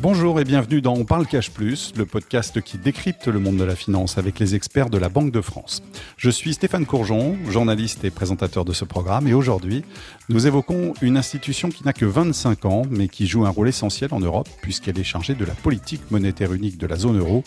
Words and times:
Bonjour 0.00 0.38
et 0.38 0.44
bienvenue 0.44 0.82
dans 0.82 0.92
On 0.94 1.04
parle 1.04 1.26
cash 1.26 1.50
plus, 1.50 1.92
le 1.96 2.04
podcast 2.04 2.60
qui 2.60 2.76
décrypte 2.76 3.26
le 3.26 3.38
monde 3.38 3.56
de 3.56 3.64
la 3.64 3.74
finance 3.74 4.18
avec 4.18 4.38
les 4.38 4.54
experts 4.54 4.90
de 4.90 4.98
la 4.98 5.08
Banque 5.08 5.32
de 5.32 5.40
France. 5.40 5.82
Je 6.16 6.28
suis 6.28 6.54
Stéphane 6.54 6.84
Courgeon, 6.84 7.38
journaliste 7.48 8.04
et 8.04 8.10
présentateur 8.10 8.64
de 8.64 8.72
ce 8.72 8.84
programme 8.84 9.28
et 9.28 9.34
aujourd'hui, 9.34 9.84
nous 10.28 10.46
évoquons 10.46 10.92
une 11.00 11.16
institution 11.16 11.70
qui 11.70 11.84
n'a 11.84 11.92
que 11.92 12.04
25 12.04 12.64
ans 12.66 12.82
mais 12.90 13.08
qui 13.08 13.26
joue 13.26 13.46
un 13.46 13.50
rôle 13.50 13.68
essentiel 13.68 14.12
en 14.12 14.20
Europe 14.20 14.48
puisqu'elle 14.62 14.98
est 14.98 15.04
chargée 15.04 15.34
de 15.34 15.44
la 15.44 15.54
politique 15.54 16.10
monétaire 16.10 16.52
unique 16.52 16.76
de 16.76 16.86
la 16.86 16.96
zone 16.96 17.18
euro. 17.18 17.44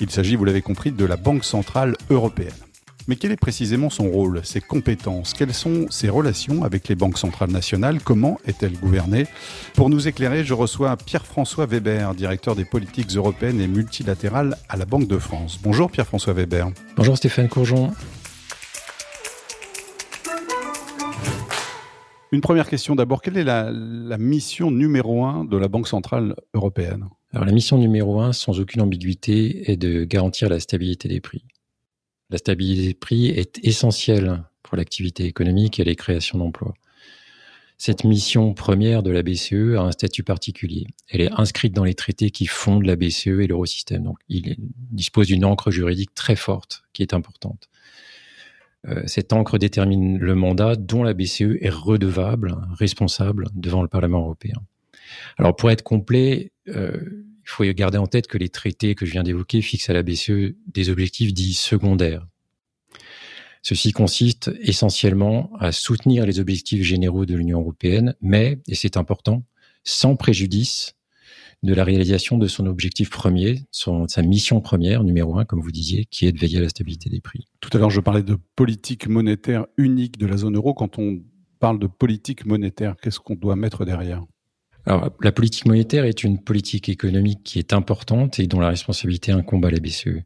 Il 0.00 0.10
s'agit, 0.10 0.36
vous 0.36 0.44
l'avez 0.44 0.62
compris, 0.62 0.92
de 0.92 1.04
la 1.04 1.16
Banque 1.16 1.44
centrale 1.44 1.94
européenne. 2.10 2.67
Mais 3.08 3.16
quel 3.16 3.32
est 3.32 3.36
précisément 3.36 3.88
son 3.88 4.10
rôle, 4.10 4.44
ses 4.44 4.60
compétences? 4.60 5.32
Quelles 5.32 5.54
sont 5.54 5.86
ses 5.88 6.10
relations 6.10 6.62
avec 6.62 6.88
les 6.88 6.94
banques 6.94 7.16
centrales 7.16 7.50
nationales? 7.50 8.02
Comment 8.02 8.38
est-elle 8.44 8.78
gouvernée? 8.78 9.26
Pour 9.72 9.88
nous 9.88 10.08
éclairer, 10.08 10.44
je 10.44 10.52
reçois 10.52 10.94
Pierre-François 10.98 11.64
Weber, 11.64 12.14
directeur 12.14 12.54
des 12.54 12.66
politiques 12.66 13.16
européennes 13.16 13.62
et 13.62 13.66
multilatérales 13.66 14.58
à 14.68 14.76
la 14.76 14.84
Banque 14.84 15.08
de 15.08 15.16
France. 15.16 15.58
Bonjour 15.62 15.90
Pierre-François 15.90 16.34
Weber. 16.34 16.70
Bonjour 16.96 17.16
Stéphane 17.16 17.48
Courgeon. 17.48 17.92
Une 22.30 22.42
première 22.42 22.68
question 22.68 22.94
d'abord. 22.94 23.22
Quelle 23.22 23.38
est 23.38 23.44
la, 23.44 23.72
mission 24.18 24.70
numéro 24.70 25.24
un 25.24 25.46
de 25.46 25.56
la 25.56 25.68
Banque 25.68 25.88
centrale 25.88 26.34
européenne? 26.52 27.06
Alors 27.32 27.46
la 27.46 27.52
mission 27.52 27.78
numéro 27.78 28.20
un, 28.20 28.34
sans 28.34 28.60
aucune 28.60 28.82
ambiguïté, 28.82 29.70
est 29.70 29.78
de 29.78 30.04
garantir 30.04 30.50
la 30.50 30.60
stabilité 30.60 31.08
des 31.08 31.20
prix. 31.20 31.42
La 32.30 32.38
stabilité 32.38 32.88
des 32.88 32.94
prix 32.94 33.28
est 33.28 33.58
essentielle 33.64 34.44
pour 34.62 34.76
l'activité 34.76 35.24
économique 35.24 35.80
et 35.80 35.84
les 35.84 35.96
créations 35.96 36.38
d'emplois. 36.38 36.74
Cette 37.78 38.02
mission 38.02 38.54
première 38.54 39.04
de 39.04 39.10
la 39.10 39.22
BCE 39.22 39.76
a 39.76 39.82
un 39.82 39.92
statut 39.92 40.24
particulier. 40.24 40.86
Elle 41.08 41.20
est 41.20 41.30
inscrite 41.32 41.72
dans 41.72 41.84
les 41.84 41.94
traités 41.94 42.30
qui 42.30 42.46
fondent 42.46 42.84
la 42.84 42.96
BCE 42.96 43.38
et 43.40 43.46
l'eurosystème. 43.46 44.02
Donc, 44.02 44.18
il 44.28 44.56
dispose 44.58 45.28
d'une 45.28 45.44
encre 45.44 45.70
juridique 45.70 46.12
très 46.12 46.34
forte 46.34 46.82
qui 46.92 47.02
est 47.02 47.14
importante. 47.14 47.70
Euh, 48.88 49.02
cette 49.06 49.32
encre 49.32 49.58
détermine 49.58 50.18
le 50.18 50.34
mandat 50.34 50.74
dont 50.74 51.04
la 51.04 51.14
BCE 51.14 51.56
est 51.60 51.70
redevable, 51.70 52.56
responsable 52.74 53.46
devant 53.54 53.82
le 53.82 53.88
Parlement 53.88 54.20
européen. 54.20 54.56
Alors, 55.38 55.54
pour 55.54 55.70
être 55.70 55.82
complet, 55.82 56.50
euh, 56.68 57.27
il 57.48 57.50
faut 57.50 57.64
garder 57.72 57.96
en 57.96 58.06
tête 58.06 58.26
que 58.26 58.36
les 58.36 58.50
traités 58.50 58.94
que 58.94 59.06
je 59.06 59.12
viens 59.12 59.22
d'évoquer 59.22 59.62
fixent 59.62 59.88
à 59.88 59.94
la 59.94 60.02
BCE 60.02 60.54
des 60.66 60.90
objectifs 60.90 61.32
dits 61.32 61.54
secondaires. 61.54 62.26
Ceci 63.62 63.92
consiste 63.92 64.50
essentiellement 64.60 65.50
à 65.58 65.72
soutenir 65.72 66.26
les 66.26 66.40
objectifs 66.40 66.82
généraux 66.82 67.24
de 67.24 67.34
l'Union 67.34 67.60
européenne, 67.60 68.14
mais, 68.20 68.60
et 68.68 68.74
c'est 68.74 68.96
important, 68.96 69.44
sans 69.82 70.14
préjudice 70.14 70.94
de 71.62 71.74
la 71.74 71.84
réalisation 71.84 72.38
de 72.38 72.46
son 72.46 72.66
objectif 72.66 73.10
premier, 73.10 73.62
son, 73.72 74.06
sa 74.06 74.22
mission 74.22 74.60
première, 74.60 75.02
numéro 75.02 75.38
un, 75.38 75.44
comme 75.44 75.60
vous 75.60 75.72
disiez, 75.72 76.04
qui 76.04 76.26
est 76.26 76.32
de 76.32 76.38
veiller 76.38 76.58
à 76.58 76.62
la 76.62 76.68
stabilité 76.68 77.10
des 77.10 77.20
prix. 77.20 77.46
Tout 77.60 77.70
à 77.72 77.78
l'heure, 77.78 77.90
je 77.90 78.00
parlais 78.00 78.22
de 78.22 78.36
politique 78.54 79.08
monétaire 79.08 79.66
unique 79.76 80.18
de 80.18 80.26
la 80.26 80.36
zone 80.36 80.56
euro. 80.56 80.74
Quand 80.74 80.98
on 80.98 81.20
parle 81.58 81.78
de 81.78 81.88
politique 81.88 82.46
monétaire, 82.46 82.94
qu'est-ce 83.02 83.18
qu'on 83.18 83.34
doit 83.34 83.56
mettre 83.56 83.84
derrière? 83.84 84.22
La 85.20 85.32
politique 85.32 85.66
monétaire 85.66 86.04
est 86.04 86.24
une 86.24 86.42
politique 86.42 86.88
économique 86.88 87.42
qui 87.44 87.58
est 87.58 87.72
importante 87.72 88.38
et 88.38 88.46
dont 88.46 88.60
la 88.60 88.68
responsabilité 88.68 89.32
incombe 89.32 89.66
à 89.66 89.70
la 89.70 89.80
BCE. 89.80 90.22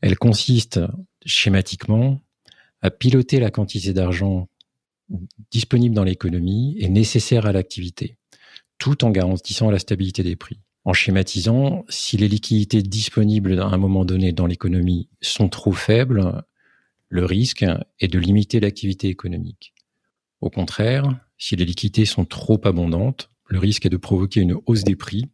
Elle 0.00 0.16
consiste 0.16 0.80
schématiquement 1.26 2.20
à 2.80 2.90
piloter 2.90 3.38
la 3.38 3.50
quantité 3.50 3.92
d'argent 3.92 4.48
disponible 5.50 5.94
dans 5.94 6.04
l'économie 6.04 6.76
et 6.78 6.88
nécessaire 6.88 7.46
à 7.46 7.52
l'activité, 7.52 8.16
tout 8.78 9.04
en 9.04 9.10
garantissant 9.10 9.70
la 9.70 9.78
stabilité 9.78 10.22
des 10.22 10.36
prix. 10.36 10.60
En 10.84 10.92
schématisant, 10.92 11.84
si 11.88 12.16
les 12.16 12.28
liquidités 12.28 12.82
disponibles 12.82 13.60
à 13.60 13.66
un 13.66 13.76
moment 13.76 14.04
donné 14.04 14.32
dans 14.32 14.46
l'économie 14.46 15.10
sont 15.20 15.48
trop 15.48 15.72
faibles, 15.72 16.42
le 17.08 17.24
risque 17.24 17.64
est 18.00 18.08
de 18.08 18.18
limiter 18.18 18.60
l'activité 18.60 19.08
économique. 19.08 19.74
Au 20.40 20.50
contraire, 20.50 21.04
si 21.36 21.56
les 21.56 21.64
liquidités 21.64 22.04
sont 22.04 22.24
trop 22.24 22.60
abondantes, 22.64 23.30
le 23.48 23.58
risque 23.58 23.86
est 23.86 23.90
de 23.90 23.96
provoquer 23.96 24.40
une 24.40 24.56
hausse 24.66 24.84
des 24.84 24.96
prix 24.96 25.26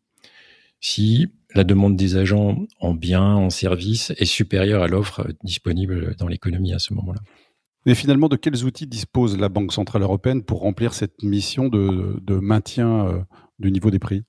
si 0.81 1.29
la 1.55 1.65
demande 1.65 1.97
des 1.97 2.17
agents 2.17 2.67
en 2.79 2.93
biens, 2.93 3.35
en 3.37 3.49
services 3.49 4.13
est 4.19 4.27
supérieure 4.27 4.83
à 4.83 4.87
l'offre 4.87 5.27
disponible 5.43 6.15
dans 6.17 6.29
l'économie 6.29 6.75
à 6.75 6.79
ce 6.79 6.93
moment-là. 6.93 7.21
Et 7.87 7.95
finalement, 7.95 8.29
de 8.29 8.37
quels 8.37 8.65
outils 8.65 8.87
dispose 8.87 9.39
la 9.39 9.49
Banque 9.49 9.73
Centrale 9.73 10.03
Européenne 10.03 10.43
pour 10.43 10.61
remplir 10.61 10.93
cette 10.93 11.23
mission 11.23 11.69
de, 11.69 12.39
maintien 12.39 13.07
euh, 13.07 13.23
du 13.59 13.73
niveau 13.73 13.91
des 13.91 13.99
prix? 13.99 14.25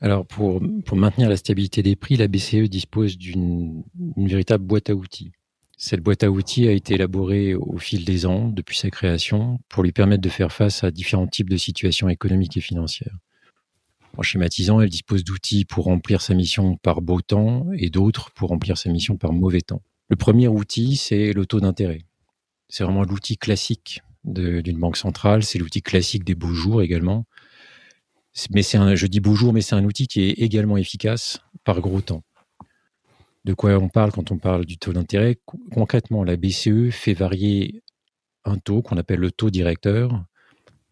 Alors, 0.00 0.26
pour, 0.26 0.62
pour, 0.86 0.96
maintenir 0.96 1.28
la 1.28 1.36
stabilité 1.36 1.82
des 1.82 1.94
prix, 1.94 2.16
la 2.16 2.26
BCE 2.26 2.70
dispose 2.70 3.18
d'une 3.18 3.84
véritable 4.16 4.64
boîte 4.64 4.88
à 4.88 4.94
outils. 4.94 5.32
Cette 5.84 6.00
boîte 6.00 6.22
à 6.22 6.30
outils 6.30 6.68
a 6.68 6.70
été 6.70 6.94
élaborée 6.94 7.56
au 7.56 7.76
fil 7.76 8.04
des 8.04 8.24
ans, 8.24 8.46
depuis 8.46 8.78
sa 8.78 8.88
création, 8.88 9.58
pour 9.68 9.82
lui 9.82 9.90
permettre 9.90 10.22
de 10.22 10.28
faire 10.28 10.52
face 10.52 10.84
à 10.84 10.92
différents 10.92 11.26
types 11.26 11.50
de 11.50 11.56
situations 11.56 12.08
économiques 12.08 12.56
et 12.56 12.60
financières. 12.60 13.18
En 14.16 14.22
schématisant, 14.22 14.80
elle 14.80 14.90
dispose 14.90 15.24
d'outils 15.24 15.64
pour 15.64 15.86
remplir 15.86 16.22
sa 16.22 16.34
mission 16.34 16.76
par 16.76 17.02
beau 17.02 17.20
temps 17.20 17.66
et 17.76 17.90
d'autres 17.90 18.30
pour 18.30 18.50
remplir 18.50 18.78
sa 18.78 18.90
mission 18.90 19.16
par 19.16 19.32
mauvais 19.32 19.60
temps. 19.60 19.82
Le 20.08 20.14
premier 20.14 20.46
outil, 20.46 20.94
c'est 20.94 21.32
le 21.32 21.46
taux 21.46 21.58
d'intérêt. 21.58 22.02
C'est 22.68 22.84
vraiment 22.84 23.02
l'outil 23.02 23.36
classique 23.36 24.02
d'une 24.22 24.78
banque 24.78 24.96
centrale, 24.96 25.42
c'est 25.42 25.58
l'outil 25.58 25.82
classique 25.82 26.22
des 26.22 26.36
beaux 26.36 26.54
jours 26.54 26.82
également. 26.82 27.26
Mais 28.52 28.62
c'est 28.62 28.78
je 28.94 29.06
dis 29.08 29.18
beau 29.18 29.34
jour, 29.34 29.52
mais 29.52 29.62
c'est 29.62 29.74
un 29.74 29.84
outil 29.84 30.06
qui 30.06 30.22
est 30.22 30.34
également 30.34 30.76
efficace 30.76 31.40
par 31.64 31.80
gros 31.80 32.02
temps 32.02 32.22
de 33.44 33.54
quoi 33.54 33.72
on 33.72 33.88
parle 33.88 34.12
quand 34.12 34.30
on 34.30 34.38
parle 34.38 34.64
du 34.64 34.78
taux 34.78 34.92
d'intérêt. 34.92 35.38
Concrètement, 35.72 36.24
la 36.24 36.36
BCE 36.36 36.90
fait 36.90 37.14
varier 37.14 37.82
un 38.44 38.58
taux 38.58 38.82
qu'on 38.82 38.96
appelle 38.96 39.20
le 39.20 39.30
taux 39.30 39.50
directeur 39.50 40.24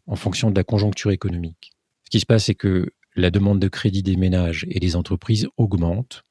en 0.07 0.17
fonction 0.17 0.51
de 0.51 0.57
la 0.57 0.65
conjoncture 0.65 1.11
économique. 1.11 1.73
Ce 2.05 2.11
qui 2.11 2.21
se 2.21 2.27
passe, 2.27 2.47
c'est 2.47 2.55
que 2.55 2.93
la 3.17 3.31
demande 3.31 3.61
de 3.61 3.69
crédit 3.69 4.03
des 4.03 4.17
ménages 4.17 4.67
et 4.69 4.81
des 4.81 4.97
entreprises 4.97 5.49
augmente 5.57 6.25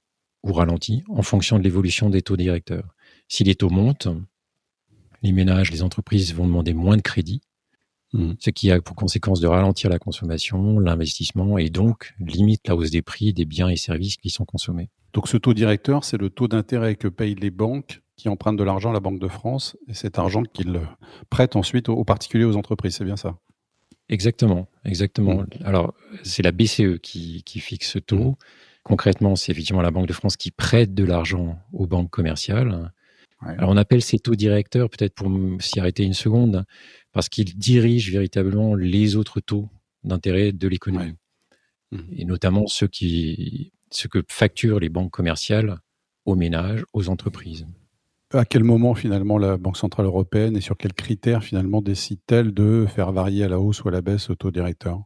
ou 0.44 0.54
ralentit 0.54 1.04
en 1.10 1.22
fonction 1.22 1.58
de 1.58 1.64
l'évolution 1.64 2.10
des 2.10 2.22
taux 2.22 2.38
directeurs. 2.38 2.96
Si 3.28 3.44
les 3.44 3.56
taux 3.56 3.70
montent, 3.70 4.08
les 5.22 5.32
ménages, 5.32 5.72
les 5.72 5.84
entreprises 5.84 6.34
vont 6.34 6.46
demander 6.46 6.74
moins 6.74 6.96
de 6.96 7.02
crédit, 7.02 7.42
mmh. 8.14 8.34
ce 8.40 8.50
qui 8.50 8.72
a 8.72 8.82
pour 8.82 8.96
conséquence 8.96 9.42
de 9.42 9.48
ralentir 9.48 9.90
la 9.90 10.00
consommation, 10.00 10.80
l'investissement 10.80 11.58
et 11.58 11.70
donc 11.70 12.14
limite 12.20 12.68
la 12.68 12.76
hausse 12.76 12.92
des 12.92 13.02
prix 13.02 13.34
des 13.34 13.46
biens 13.46 13.70
et 13.70 13.76
services 13.76 14.18
qui 14.18 14.30
sont 14.30 14.46
consommés. 14.46 14.90
Donc 15.14 15.28
ce 15.28 15.38
taux 15.38 15.54
directeur, 15.54 16.04
c'est 16.04 16.18
le 16.18 16.30
taux 16.30 16.48
d'intérêt 16.48 16.96
que 16.96 17.08
payent 17.08 17.36
les 17.36 17.52
banques 17.52 18.02
qui 18.16 18.30
empruntent 18.30 18.58
de 18.58 18.64
l'argent 18.64 18.90
à 18.90 18.94
la 18.94 19.00
Banque 19.00 19.20
de 19.20 19.28
France 19.28 19.78
et 19.88 19.94
cet 19.94 20.20
argent 20.20 20.44
qu'ils 20.44 20.80
prêtent 21.30 21.56
ensuite 21.56 21.90
aux 21.90 22.04
particuliers, 22.04 22.44
aux 22.44 22.58
entreprises. 22.58 22.96
C'est 22.96 23.06
bien 23.06 23.16
ça? 23.16 23.38
Exactement, 24.10 24.68
exactement. 24.86 25.44
Mmh. 25.44 25.48
Alors 25.64 25.94
c'est 26.24 26.44
la 26.44 26.52
BCE 26.52 27.00
qui, 27.02 27.44
fixe 27.60 27.92
ce 27.92 28.00
taux. 28.00 28.32
Mmh. 28.32 28.36
Concrètement, 28.84 29.36
c'est 29.36 29.52
effectivement 29.52 29.82
la 29.82 29.92
Banque 29.92 30.08
de 30.08 30.14
France 30.14 30.36
qui 30.36 30.52
prête 30.52 30.94
de 30.94 31.04
l'argent 31.04 31.60
aux 31.74 31.88
banques 31.88 32.10
commerciales. 32.10 32.92
Alors 33.42 33.70
on 33.70 33.78
appelle 33.78 34.02
ces 34.02 34.20
taux 34.20 34.36
directeurs, 34.36 34.90
peut-être 34.90 35.14
pour 35.14 35.32
s'y 35.62 35.80
arrêter 35.80 36.04
une 36.04 36.14
seconde, 36.14 36.66
parce 37.14 37.30
qu'ils 37.30 37.58
dirigent 37.58 38.12
véritablement 38.12 38.76
les 38.76 39.16
autres 39.16 39.40
taux 39.40 39.70
d'intérêt 40.04 40.52
de 40.52 40.68
l'économie. 40.68 41.14
Mmh. 41.92 42.00
Et 42.18 42.26
notamment 42.26 42.68
ceux 42.68 42.88
qui 42.88 43.72
ce 43.92 44.08
que 44.08 44.24
facturent 44.28 44.80
les 44.80 44.90
banques 44.90 45.12
commerciales 45.12 45.78
aux 46.26 46.36
ménages, 46.36 46.84
aux 46.94 47.10
entreprises. 47.10 47.66
À 48.32 48.46
quel 48.46 48.64
moment 48.64 48.94
finalement 48.94 49.40
la 49.40 49.58
Banque 49.58 49.78
Centrale 49.78 50.06
Européenne 50.06 50.56
et 50.56 50.62
sur 50.62 50.78
quels 50.78 50.94
critères 50.94 51.44
finalement 51.44 51.82
décide-t-elle 51.82 52.54
de 52.54 52.86
faire 52.88 53.12
varier 53.12 53.44
à 53.44 53.50
la 53.50 53.60
hausse 53.60 53.84
ou 53.84 53.88
à 53.88 53.92
la 53.92 54.02
baisse 54.02 54.30
le 54.30 54.36
taux 54.36 54.52
directeur? 54.52 55.02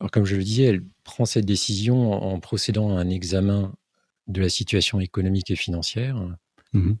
Alors 0.00 0.10
comme 0.10 0.24
je 0.24 0.34
le 0.34 0.42
disais, 0.42 0.64
elle 0.64 0.84
prend 1.04 1.24
cette 1.24 1.44
décision 1.44 2.12
en 2.12 2.40
procédant 2.40 2.96
à 2.96 3.00
un 3.00 3.08
examen 3.10 3.72
de 4.26 4.40
la 4.40 4.48
situation 4.48 4.98
économique 4.98 5.50
et 5.50 5.56
financière. 5.56 6.16
Mmh 6.72 6.94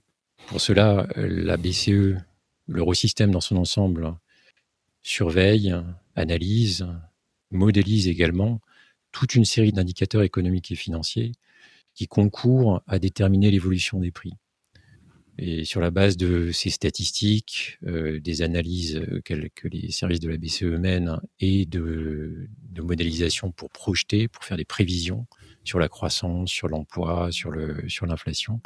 Pour 0.46 0.60
cela, 0.60 1.08
la 1.16 1.56
BCE, 1.56 2.16
l'eurosystème 2.68 3.32
dans 3.32 3.40
son 3.40 3.56
ensemble, 3.56 4.14
surveille, 5.02 5.74
analyse, 6.14 6.86
modélise 7.50 8.06
également 8.06 8.60
toute 9.14 9.36
une 9.36 9.44
série 9.44 9.72
d'indicateurs 9.72 10.22
économiques 10.22 10.72
et 10.72 10.74
financiers 10.74 11.32
qui 11.94 12.08
concourent 12.08 12.82
à 12.88 12.98
déterminer 12.98 13.50
l'évolution 13.50 14.00
des 14.00 14.10
prix. 14.10 14.34
Et 15.38 15.64
sur 15.64 15.80
la 15.80 15.90
base 15.90 16.16
de 16.16 16.50
ces 16.52 16.70
statistiques, 16.70 17.78
euh, 17.86 18.20
des 18.20 18.42
analyses 18.42 19.04
que, 19.24 19.34
les 19.68 19.90
services 19.90 20.20
de 20.20 20.28
la 20.28 20.36
BCE 20.36 20.78
mènent 20.78 21.20
et 21.40 21.64
de, 21.64 22.48
modélisation 22.76 23.50
pour 23.52 23.70
projeter, 23.70 24.28
pour 24.28 24.44
faire 24.44 24.56
des 24.56 24.64
prévisions 24.64 25.26
sur 25.62 25.78
la 25.78 25.88
croissance, 25.88 26.50
sur 26.50 26.68
l'emploi, 26.68 27.30
sur 27.32 27.50
l'inflation, 28.06 28.60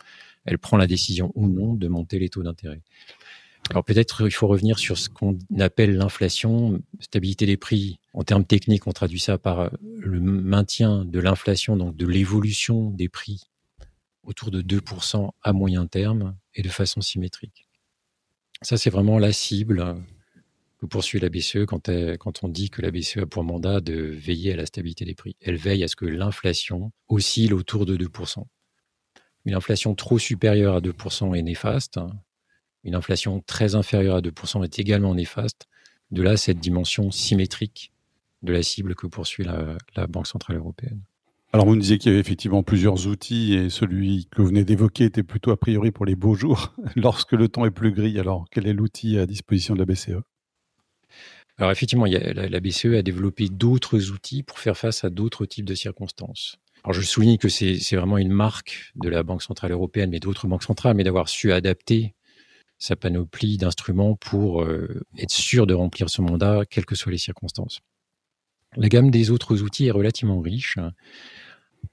elle 0.45 0.59
prend 0.59 0.77
la 0.77 0.87
décision 0.87 1.31
ou 1.35 1.47
non 1.47 1.75
de 1.75 1.89
monter 1.89 2.19
les 2.19 2.29
taux 2.29 2.43
d'intérêt. 2.43 2.81
Alors 3.71 3.85
peut-être 3.85 4.27
il 4.27 4.33
faut 4.33 4.47
revenir 4.47 4.79
sur 4.79 4.97
ce 4.97 5.09
qu'on 5.09 5.39
appelle 5.59 5.97
l'inflation, 5.97 6.81
stabilité 7.01 7.45
des 7.47 7.57
prix. 7.57 7.99
En 8.15 8.25
termes 8.25 8.45
techniques, 8.45 8.87
on 8.87 8.93
traduit 8.93 9.21
ça 9.21 9.39
par 9.39 9.71
le 9.83 10.21
maintien 10.21 11.05
de 11.05 11.19
l'inflation, 11.19 11.77
donc 11.77 11.97
de 11.97 12.07
l'évolution 12.07 12.91
des 12.91 13.09
prix 13.09 13.51
autour 14.23 14.51
de 14.51 14.63
2% 14.63 15.31
à 15.43 15.53
moyen 15.53 15.87
terme 15.87 16.37
et 16.55 16.63
de 16.63 16.69
façon 16.69 17.01
symétrique. 17.01 17.69
Ça, 18.63 18.77
c'est 18.77 18.91
vraiment 18.91 19.19
la 19.19 19.33
cible 19.33 19.97
que 20.79 20.87
poursuit 20.87 21.19
la 21.19 21.29
BCE 21.29 21.65
quand, 21.67 21.91
quand, 22.19 22.45
on 22.45 22.49
dit 22.49 22.71
que 22.71 22.83
la 22.83 22.91
BCE 22.91 23.19
a 23.19 23.27
pour 23.27 23.43
mandat 23.45 23.81
de 23.81 23.95
veiller 23.95 24.53
à 24.53 24.57
la 24.57 24.67
stabilité 24.67 25.05
des 25.05 25.15
prix. 25.15 25.37
Elle 25.41 25.57
veille 25.57 25.83
à 25.83 25.89
ce 25.89 25.97
que 25.97 26.05
l'inflation 26.05 26.93
oscille 27.09 27.55
autour 27.55 27.87
de 27.87 27.97
2%. 27.97 28.45
Une 29.45 29.55
inflation 29.55 29.95
trop 29.95 30.19
supérieure 30.19 30.77
à 30.77 30.81
2% 30.81 31.35
est 31.35 31.43
néfaste. 31.43 31.99
Une 32.85 32.95
inflation 32.95 33.43
très 33.47 33.75
inférieure 33.75 34.17
à 34.17 34.21
2% 34.21 34.65
est 34.65 34.79
également 34.79 35.15
néfaste. 35.15 35.67
De 36.11 36.23
là, 36.23 36.37
cette 36.37 36.59
dimension 36.59 37.11
symétrique 37.11 37.93
de 38.43 38.53
la 38.53 38.63
cible 38.63 38.95
que 38.95 39.07
poursuit 39.07 39.45
la 39.45 40.07
Banque 40.07 40.27
Centrale 40.27 40.57
Européenne. 40.57 41.03
Alors, 41.55 41.65
vous 41.65 41.75
nous 41.75 41.81
disiez 41.81 41.97
qu'il 41.97 42.11
y 42.11 42.15
avait 42.15 42.21
effectivement 42.21 42.63
plusieurs 42.63 43.07
outils 43.07 43.55
et 43.55 43.71
celui 43.71 44.29
que 44.31 44.43
vous 44.43 44.49
venez 44.49 44.65
d'évoquer 44.65 45.05
était 45.05 45.23
plutôt 45.23 45.51
a 45.51 45.57
priori 45.57 45.91
pour 45.91 46.05
les 46.05 46.15
beaux 46.15 46.35
jours. 46.35 46.75
Lorsque 46.97 47.33
le 47.33 47.49
temps 47.49 47.65
est 47.65 47.71
plus 47.71 47.93
gris, 47.93 48.19
alors 48.19 48.45
quel 48.51 48.67
est 48.67 48.75
l'outil 48.75 49.19
à 49.19 49.25
disposition 49.25 49.73
de 49.73 49.79
la 49.79 49.87
BCE 49.87 50.21
Alors, 51.57 51.71
effectivement, 51.71 52.05
la, 52.05 52.61
BCE 52.61 52.97
a 52.99 53.03
développé 53.03 53.49
d'autres 53.49 54.11
outils 54.11 54.43
pour 54.43 54.59
faire 54.59 54.77
face 54.77 55.05
à 55.05 55.11
d'autres 55.11 55.47
types 55.47 55.65
de 55.65 55.75
circonstances. 55.75 56.59
Alors, 56.85 56.93
je 56.93 57.01
souligne 57.01 57.39
que 57.39 57.49
c'est 57.49 57.97
vraiment 57.97 58.19
une 58.19 58.33
marque 58.33 58.93
de 58.97 59.09
la 59.09 59.23
Banque 59.23 59.43
Centrale 59.43 59.73
Européenne, 59.73 60.11
mais 60.11 60.21
d'autres 60.21 60.49
banques 60.49 60.63
centrales, 60.63 60.97
mais 60.97 61.05
d'avoir 61.05 61.31
su 61.31 61.51
adapter 61.53 62.15
sa 62.79 62.97
panoplie 62.97 63.57
d'instruments 63.57 64.15
pour 64.15 64.63
euh, 64.63 65.03
être 65.19 65.33
sûr 65.33 65.67
de 65.67 65.75
remplir 65.75 66.11
ce 66.11 66.23
mandat, 66.23 66.63
quelles 66.69 66.87
que 66.87 66.95
soient 66.95 67.13
les 67.13 67.19
circonstances. 67.19 67.81
La 68.77 68.89
gamme 68.89 69.11
des 69.11 69.31
autres 69.31 69.63
outils 69.63 69.87
est 69.87 69.91
relativement 69.93 70.41
riche. 70.41 70.79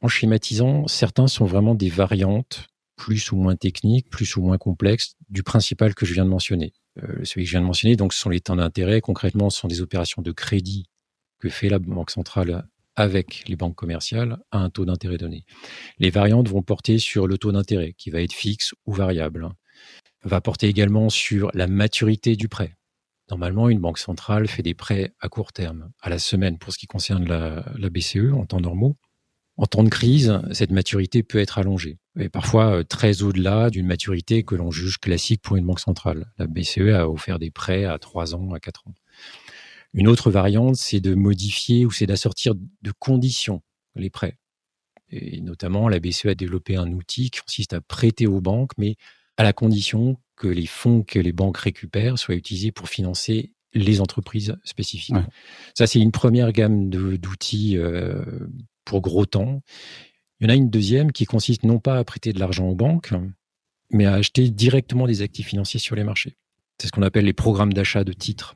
En 0.01 0.07
schématisant, 0.07 0.87
certains 0.87 1.27
sont 1.27 1.45
vraiment 1.45 1.75
des 1.75 1.89
variantes 1.89 2.67
plus 2.95 3.31
ou 3.31 3.35
moins 3.35 3.55
techniques, 3.55 4.09
plus 4.09 4.37
ou 4.37 4.41
moins 4.41 4.57
complexes 4.57 5.15
du 5.29 5.43
principal 5.43 5.95
que 5.95 6.05
je 6.05 6.13
viens 6.13 6.25
de 6.25 6.29
mentionner. 6.29 6.73
Euh, 7.03 7.23
celui 7.23 7.43
que 7.43 7.47
je 7.47 7.51
viens 7.51 7.61
de 7.61 7.65
mentionner, 7.65 7.95
donc, 7.95 8.13
ce 8.13 8.19
sont 8.19 8.29
les 8.29 8.39
temps 8.39 8.55
d'intérêt. 8.55 9.01
Concrètement, 9.01 9.49
ce 9.49 9.59
sont 9.59 9.67
des 9.67 9.81
opérations 9.81 10.21
de 10.21 10.31
crédit 10.31 10.85
que 11.39 11.49
fait 11.49 11.69
la 11.69 11.79
Banque 11.79 12.11
centrale 12.11 12.67
avec 12.95 13.43
les 13.47 13.55
banques 13.57 13.75
commerciales 13.75 14.37
à 14.51 14.59
un 14.59 14.69
taux 14.69 14.85
d'intérêt 14.85 15.17
donné. 15.17 15.43
Les 15.99 16.09
variantes 16.09 16.47
vont 16.47 16.61
porter 16.61 16.97
sur 16.97 17.27
le 17.27 17.37
taux 17.37 17.51
d'intérêt, 17.51 17.93
qui 17.93 18.09
va 18.09 18.21
être 18.21 18.33
fixe 18.33 18.73
ou 18.85 18.93
variable. 18.93 19.49
Va 20.25 20.41
porter 20.41 20.67
également 20.67 21.09
sur 21.09 21.51
la 21.53 21.67
maturité 21.67 22.35
du 22.35 22.49
prêt. 22.49 22.75
Normalement, 23.29 23.69
une 23.69 23.79
banque 23.79 23.99
centrale 23.99 24.47
fait 24.47 24.63
des 24.63 24.73
prêts 24.73 25.13
à 25.19 25.29
court 25.29 25.53
terme, 25.53 25.91
à 26.01 26.09
la 26.09 26.17
semaine 26.17 26.57
pour 26.57 26.73
ce 26.73 26.79
qui 26.79 26.87
concerne 26.87 27.25
la, 27.25 27.89
BCE 27.89 28.33
en 28.33 28.45
temps 28.45 28.59
normaux. 28.59 28.97
En 29.57 29.67
temps 29.67 29.83
de 29.83 29.89
crise, 29.89 30.41
cette 30.51 30.71
maturité 30.71 31.21
peut 31.21 31.37
être 31.37 31.59
allongée, 31.59 31.97
et 32.19 32.27
parfois 32.27 32.79
euh, 32.79 32.83
très 32.83 33.21
au-delà 33.21 33.69
d'une 33.69 33.85
maturité 33.85 34.43
que 34.43 34.55
l'on 34.55 34.69
juge 34.69 34.97
classique 34.97 35.41
pour 35.41 35.55
une 35.55 35.65
banque 35.65 35.79
centrale. 35.79 36.25
La 36.37 36.47
BCE 36.47 36.89
a 36.93 37.07
offert 37.07 37.39
des 37.39 37.51
prêts 37.51 37.85
à 37.85 37.97
3 37.97 38.35
ans, 38.35 38.51
à 38.51 38.59
4 38.59 38.87
ans. 38.87 38.93
Une 39.93 40.07
autre 40.07 40.29
variante, 40.29 40.75
c'est 40.75 40.99
de 40.99 41.15
modifier 41.15 41.85
ou 41.85 41.91
c'est 41.91 42.05
d'assortir 42.05 42.53
de 42.55 42.91
conditions 42.99 43.61
les 43.95 44.09
prêts. 44.09 44.37
Et 45.09 45.39
notamment, 45.39 45.87
la 45.87 45.99
BCE 45.99 46.25
a 46.25 46.35
développé 46.35 46.75
un 46.75 46.91
outil 46.91 47.29
qui 47.29 47.39
consiste 47.39 47.73
à 47.73 47.81
prêter 47.81 48.27
aux 48.27 48.41
banques, 48.41 48.71
mais 48.77 48.95
à 49.37 49.43
la 49.43 49.53
condition 49.53 50.17
que 50.35 50.47
les 50.47 50.65
fonds 50.65 51.03
que 51.03 51.19
les 51.19 51.31
banques 51.31 51.57
récupèrent 51.57 52.19
soient 52.19 52.35
utilisés 52.35 52.71
pour 52.71 52.89
financer 52.89 53.51
les 53.73 53.99
entreprises 54.01 54.55
spécifiques. 54.63 55.15
Ça, 55.77 55.85
c'est 55.85 55.99
une 55.99 56.11
première 56.11 56.51
gamme 56.51 56.89
d'outils 56.89 57.77
euh, 57.77 58.23
pour 58.85 59.01
gros 59.01 59.25
temps. 59.25 59.61
Il 60.39 60.45
y 60.45 60.47
en 60.47 60.53
a 60.53 60.55
une 60.55 60.69
deuxième 60.69 61.11
qui 61.11 61.25
consiste 61.25 61.63
non 61.63 61.79
pas 61.79 61.97
à 61.97 62.03
prêter 62.03 62.33
de 62.33 62.39
l'argent 62.39 62.67
aux 62.67 62.75
banques, 62.75 63.13
mais 63.91 64.05
à 64.05 64.13
acheter 64.13 64.49
directement 64.49 65.07
des 65.07 65.21
actifs 65.21 65.47
financiers 65.47 65.79
sur 65.79 65.95
les 65.95 66.03
marchés. 66.03 66.37
C'est 66.79 66.87
ce 66.87 66.91
qu'on 66.91 67.03
appelle 67.03 67.25
les 67.25 67.33
programmes 67.33 67.73
d'achat 67.73 68.03
de 68.03 68.13
titres. 68.13 68.55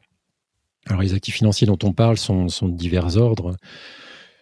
Alors 0.87 1.01
les 1.01 1.13
actifs 1.13 1.35
financiers 1.35 1.67
dont 1.67 1.77
on 1.83 1.93
parle 1.93 2.17
sont, 2.17 2.45
de 2.45 2.75
divers 2.75 3.17
ordres. 3.17 3.55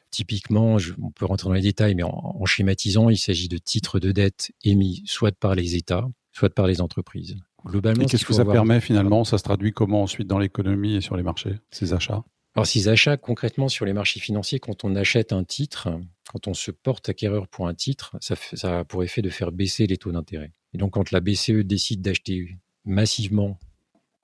Typiquement, 0.09 0.77
on 1.01 1.11
peut 1.11 1.25
rentrer 1.25 1.49
dans 1.49 1.53
les 1.53 1.61
détails, 1.61 1.93
mais 1.93 2.03
en, 2.03 2.45
schématisant, 2.45 3.09
il 3.09 3.17
s'agit 3.17 3.49
de 3.49 3.57
titres 3.57 3.99
de 3.99 4.11
dette 4.11 4.51
émis 4.63 5.03
soit 5.05 5.37
par 5.37 5.53
les 5.53 5.75
États, 5.75 6.07
soit 6.37 6.53
par 6.53 6.67
les 6.67 6.81
entreprises. 6.81 7.35
Globalement, 7.65 8.05
qu'est-ce 8.05 8.25
que 8.25 8.33
ça 8.33 8.45
permet 8.45 8.79
finalement? 8.79 9.23
Ça 9.23 9.37
se 9.37 9.43
traduit 9.43 9.73
comment 9.73 10.03
ensuite 10.03 10.27
dans 10.27 10.39
l'économie 10.39 10.95
et 10.95 11.01
sur 11.01 11.17
les 11.17 11.23
marchés, 11.23 11.55
ces 11.71 11.93
achats? 11.93 12.23
Alors, 12.55 12.65
ces 12.65 12.87
achats, 12.87 13.17
concrètement, 13.17 13.67
sur 13.67 13.85
les 13.85 13.93
marchés 13.93 14.19
financiers, 14.19 14.59
quand 14.59 14.83
on 14.83 14.95
achète 14.95 15.31
un 15.31 15.43
titre, 15.43 15.89
quand 16.31 16.47
on 16.47 16.53
se 16.53 16.71
porte 16.71 17.09
acquéreur 17.09 17.47
pour 17.47 17.67
un 17.67 17.73
titre, 17.73 18.15
ça, 18.19 18.35
ça 18.53 18.79
a 18.79 18.83
pour 18.83 19.03
effet 19.03 19.21
de 19.21 19.29
faire 19.29 19.51
baisser 19.51 19.85
les 19.87 19.97
taux 19.97 20.11
d'intérêt. 20.11 20.53
Et 20.73 20.77
donc, 20.77 20.93
quand 20.93 21.11
la 21.11 21.19
BCE 21.19 21.63
décide 21.63 22.01
d'acheter 22.01 22.57
massivement 22.85 23.59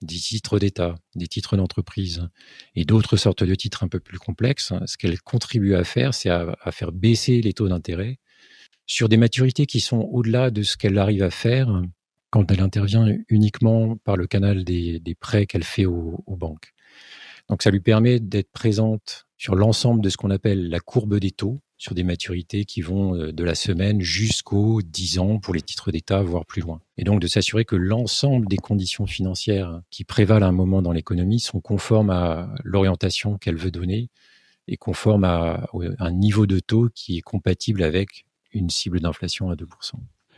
des 0.02 0.16
titres 0.16 0.60
d'État, 0.60 0.96
des 1.16 1.28
titres 1.28 1.58
d'entreprise 1.58 2.28
et 2.76 2.86
d'autres 2.86 3.18
sortes 3.18 3.44
de 3.44 3.56
titres 3.56 3.84
un 3.84 3.88
peu 3.88 4.00
plus 4.00 4.20
complexes, 4.20 4.74
ce 4.86 4.98
qu'elle 4.98 5.20
contribue 5.22 5.76
à 5.76 5.84
faire, 5.84 6.14
c'est 6.14 6.30
à, 6.30 6.56
faire 6.72 6.92
baisser 6.92 7.42
les 7.42 7.54
taux 7.54 7.68
d'intérêt 7.68 8.20
sur 8.86 9.10
des 9.10 9.18
maturités 9.18 9.66
qui 9.66 9.80
sont 9.80 10.10
au-delà 10.12 10.52
de 10.52 10.62
ce 10.64 10.76
qu'elle 10.76 10.98
arrive 10.98 11.24
à 11.24 11.30
faire 11.30 11.82
quand 12.34 12.52
elle 12.52 12.62
intervient 12.62 13.08
uniquement 13.30 13.96
par 13.98 14.18
le 14.18 14.26
canal 14.26 14.64
des, 14.64 15.18
prêts 15.20 15.46
qu'elle 15.46 15.64
fait 15.64 15.86
aux 15.86 16.24
banques. 16.28 16.74
Donc 17.48 17.62
ça 17.62 17.70
lui 17.70 17.80
permet 17.80 18.20
d'être 18.20 18.52
présente 18.52 19.28
sur 19.38 19.56
l'ensemble 19.56 20.02
de 20.02 20.10
ce 20.10 20.18
qu'on 20.18 20.32
appelle 20.32 20.70
la 20.70 20.80
courbe 20.80 21.20
des 21.20 21.30
taux, 21.30 21.62
sur 21.78 21.94
des 21.94 22.04
maturités 22.04 22.66
qui 22.66 22.82
vont 22.82 23.16
euh, 23.16 23.34
de 23.34 23.44
la 23.44 23.56
semaine 23.56 24.02
jusqu'aux 24.02 24.82
10 24.82 25.20
ans 25.20 25.38
pour 25.38 25.54
les 25.54 25.62
titres 25.62 25.92
d'État, 25.92 26.24
voire 26.24 26.46
plus 26.46 26.62
loin. 26.62 26.80
Et 26.98 27.04
donc 27.04 27.20
de 27.20 27.28
s'assurer 27.28 27.66
que 27.66 27.76
l'ensemble 27.76 28.48
des 28.48 28.58
conditions 28.58 29.06
financières 29.06 29.82
qui 29.92 30.06
prévalent 30.06 30.46
à 30.46 30.48
un 30.48 30.54
moment 30.54 30.82
dans 30.82 30.94
l'économie 30.94 31.42
sont 31.42 31.60
conformes 31.60 32.10
à 32.10 32.50
l'orientation 32.64 33.38
qu'elle 33.38 33.58
veut 33.58 33.72
donner 33.72 34.10
et 34.70 34.78
conformes 34.78 35.26
à 35.26 35.70
un 36.00 36.12
niveau 36.12 36.48
de 36.48 36.60
taux 36.60 36.90
qui 36.96 37.18
est 37.18 37.22
compatible 37.22 37.84
avec 37.84 38.26
une 38.54 38.70
cible 38.70 39.02
d'inflation 39.02 39.50
à 39.50 39.56
2%. 39.56 39.66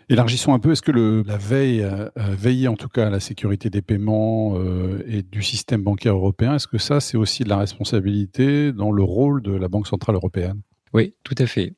Élargissons 0.08 0.54
un 0.54 0.60
peu, 0.60 0.72
est-ce 0.72 0.84
que 0.84 0.92
la 0.92 1.38
veille, 1.38 1.82
euh, 1.82 2.10
euh, 2.20 2.36
veiller 2.38 2.68
en 2.68 2.76
tout 2.76 2.90
cas 2.90 3.08
à 3.08 3.10
la 3.10 3.20
sécurité 3.20 3.72
des 3.72 3.82
paiements 3.82 4.54
euh, 4.56 5.04
et 5.08 5.24
du 5.24 5.42
système 5.42 5.82
bancaire 5.82 6.14
européen, 6.14 6.56
est-ce 6.56 6.68
que 6.68 6.78
ça, 6.78 7.00
c'est 7.00 7.18
aussi 7.18 7.44
de 7.44 7.50
la 7.50 7.58
responsabilité 7.58 8.72
dans 8.72 8.92
le 8.92 9.02
rôle 9.02 9.42
de 9.42 9.54
la 9.54 9.68
Banque 9.68 9.88
Centrale 9.88 10.16
Européenne? 10.16 10.62
Oui, 10.94 11.16
tout 11.24 11.34
à 11.40 11.48
fait. 11.48 11.74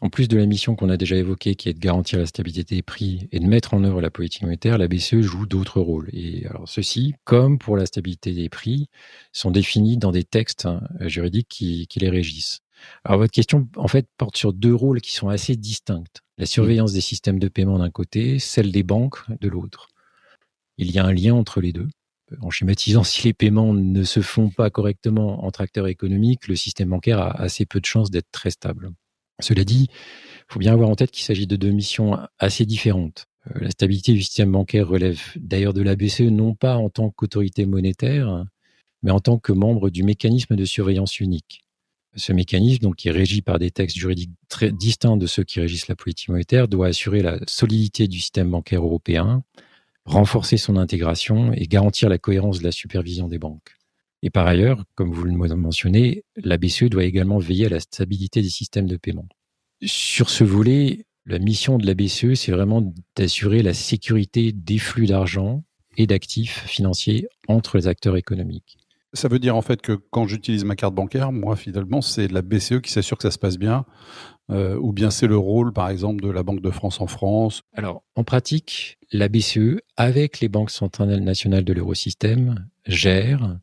En 0.00 0.08
plus 0.08 0.26
de 0.28 0.38
la 0.38 0.46
mission 0.46 0.74
qu'on 0.74 0.88
a 0.88 0.96
déjà 0.96 1.16
évoquée, 1.16 1.54
qui 1.54 1.68
est 1.68 1.74
de 1.74 1.78
garantir 1.78 2.18
la 2.18 2.26
stabilité 2.26 2.76
des 2.76 2.82
prix 2.82 3.28
et 3.30 3.40
de 3.40 3.46
mettre 3.46 3.74
en 3.74 3.84
œuvre 3.84 4.00
la 4.00 4.10
politique 4.10 4.42
monétaire, 4.42 4.78
la 4.78 4.88
BCE 4.88 5.20
joue 5.20 5.46
d'autres 5.46 5.80
rôles. 5.80 6.08
Et 6.12 6.46
alors, 6.46 6.68
ceux-ci, 6.68 7.14
comme 7.24 7.58
pour 7.58 7.76
la 7.76 7.86
stabilité 7.86 8.32
des 8.32 8.48
prix, 8.48 8.88
sont 9.32 9.50
définis 9.50 9.98
dans 9.98 10.12
des 10.12 10.24
textes 10.24 10.66
hein, 10.66 10.82
juridiques 11.00 11.48
qui 11.48 11.98
les 11.98 12.10
régissent. 12.10 12.60
Alors, 13.04 13.20
votre 13.20 13.32
question, 13.32 13.68
en 13.76 13.88
fait, 13.88 14.06
porte 14.18 14.36
sur 14.36 14.52
deux 14.52 14.74
rôles 14.74 15.00
qui 15.00 15.12
sont 15.12 15.28
assez 15.28 15.56
distincts 15.56 16.04
la 16.38 16.46
surveillance 16.46 16.92
des 16.92 17.00
systèmes 17.00 17.38
de 17.38 17.48
paiement 17.48 17.78
d'un 17.78 17.90
côté, 17.90 18.38
celle 18.38 18.72
des 18.72 18.82
banques 18.82 19.20
de 19.40 19.48
l'autre. 19.48 19.88
Il 20.78 20.90
y 20.90 20.98
a 20.98 21.04
un 21.04 21.12
lien 21.12 21.34
entre 21.34 21.60
les 21.60 21.72
deux. 21.72 21.88
En 22.40 22.50
schématisant, 22.50 23.04
si 23.04 23.24
les 23.24 23.32
paiements 23.32 23.72
ne 23.72 24.02
se 24.02 24.20
font 24.20 24.50
pas 24.50 24.68
correctement 24.68 25.44
entre 25.44 25.60
acteurs 25.60 25.86
économiques, 25.86 26.48
le 26.48 26.56
système 26.56 26.90
bancaire 26.90 27.20
a 27.20 27.40
assez 27.40 27.64
peu 27.66 27.80
de 27.80 27.86
chances 27.86 28.10
d'être 28.10 28.30
très 28.32 28.50
stable. 28.50 28.90
Cela 29.40 29.64
dit, 29.64 29.88
il 29.90 30.52
faut 30.52 30.58
bien 30.58 30.72
avoir 30.72 30.88
en 30.90 30.96
tête 30.96 31.10
qu'il 31.10 31.24
s'agit 31.24 31.46
de 31.46 31.56
deux 31.56 31.70
missions 31.70 32.18
assez 32.38 32.66
différentes. 32.66 33.26
Euh, 33.54 33.60
la 33.60 33.70
stabilité 33.70 34.12
du 34.12 34.22
système 34.22 34.50
bancaire 34.50 34.88
relève 34.88 35.20
d'ailleurs 35.36 35.74
de 35.74 35.82
la 35.82 35.94
BCE 35.94 36.22
non 36.22 36.54
pas 36.54 36.76
en 36.76 36.90
tant 36.90 37.10
qu'autorité 37.10 37.64
monétaire, 37.64 38.44
mais 39.02 39.10
en 39.10 39.20
tant 39.20 39.38
que 39.38 39.52
membre 39.52 39.88
du 39.88 40.02
mécanisme 40.02 40.56
de 40.56 40.64
surveillance 40.64 41.20
unique. 41.20 41.65
Ce 42.16 42.32
mécanisme, 42.32 42.94
qui 42.94 43.08
est 43.08 43.12
régi 43.12 43.42
par 43.42 43.58
des 43.58 43.70
textes 43.70 43.96
juridiques 43.96 44.32
très 44.48 44.72
distincts 44.72 45.16
de 45.16 45.26
ceux 45.26 45.44
qui 45.44 45.60
régissent 45.60 45.88
la 45.88 45.96
politique 45.96 46.30
monétaire, 46.30 46.66
doit 46.66 46.88
assurer 46.88 47.20
la 47.20 47.38
solidité 47.46 48.08
du 48.08 48.18
système 48.18 48.50
bancaire 48.50 48.82
européen, 48.82 49.42
renforcer 50.06 50.56
son 50.56 50.76
intégration 50.76 51.52
et 51.52 51.66
garantir 51.66 52.08
la 52.08 52.18
cohérence 52.18 52.60
de 52.60 52.64
la 52.64 52.72
supervision 52.72 53.28
des 53.28 53.38
banques. 53.38 53.76
Et 54.22 54.30
par 54.30 54.46
ailleurs, 54.46 54.82
comme 54.94 55.12
vous 55.12 55.24
le 55.24 55.32
mentionnez, 55.32 56.24
la 56.36 56.56
BCE 56.56 56.84
doit 56.84 57.04
également 57.04 57.38
veiller 57.38 57.66
à 57.66 57.70
la 57.70 57.80
stabilité 57.80 58.40
des 58.40 58.48
systèmes 58.48 58.86
de 58.86 58.96
paiement. 58.96 59.28
Sur 59.82 60.30
ce 60.30 60.42
volet, 60.42 61.04
la 61.26 61.38
mission 61.38 61.76
de 61.76 61.86
la 61.86 61.94
BCE, 61.94 62.34
c'est 62.34 62.52
vraiment 62.52 62.92
d'assurer 63.14 63.62
la 63.62 63.74
sécurité 63.74 64.52
des 64.52 64.78
flux 64.78 65.06
d'argent 65.06 65.62
et 65.96 66.06
d'actifs 66.06 66.64
financiers 66.66 67.28
entre 67.48 67.76
les 67.76 67.88
acteurs 67.88 68.16
économiques. 68.16 68.78
Ça 69.12 69.28
veut 69.28 69.38
dire 69.38 69.56
en 69.56 69.62
fait 69.62 69.80
que 69.80 69.92
quand 69.92 70.26
j'utilise 70.26 70.64
ma 70.64 70.76
carte 70.76 70.94
bancaire, 70.94 71.32
moi 71.32 71.56
finalement 71.56 72.02
c'est 72.02 72.28
la 72.28 72.42
BCE 72.42 72.80
qui 72.82 72.92
s'assure 72.92 73.16
que 73.16 73.22
ça 73.22 73.30
se 73.30 73.38
passe 73.38 73.56
bien, 73.58 73.84
euh, 74.50 74.76
ou 74.80 74.92
bien 74.92 75.10
c'est 75.10 75.26
le 75.26 75.36
rôle 75.36 75.72
par 75.72 75.88
exemple 75.88 76.22
de 76.22 76.30
la 76.30 76.42
Banque 76.42 76.60
de 76.60 76.70
France 76.70 77.00
en 77.00 77.06
France. 77.06 77.62
Alors 77.74 78.02
en 78.14 78.24
pratique, 78.24 78.98
la 79.12 79.28
BCE 79.28 79.80
avec 79.96 80.40
les 80.40 80.48
banques 80.48 80.70
centrales 80.70 81.20
nationales 81.20 81.64
de 81.64 81.72
l'eurosystème 81.72 82.68
gère 82.86 83.58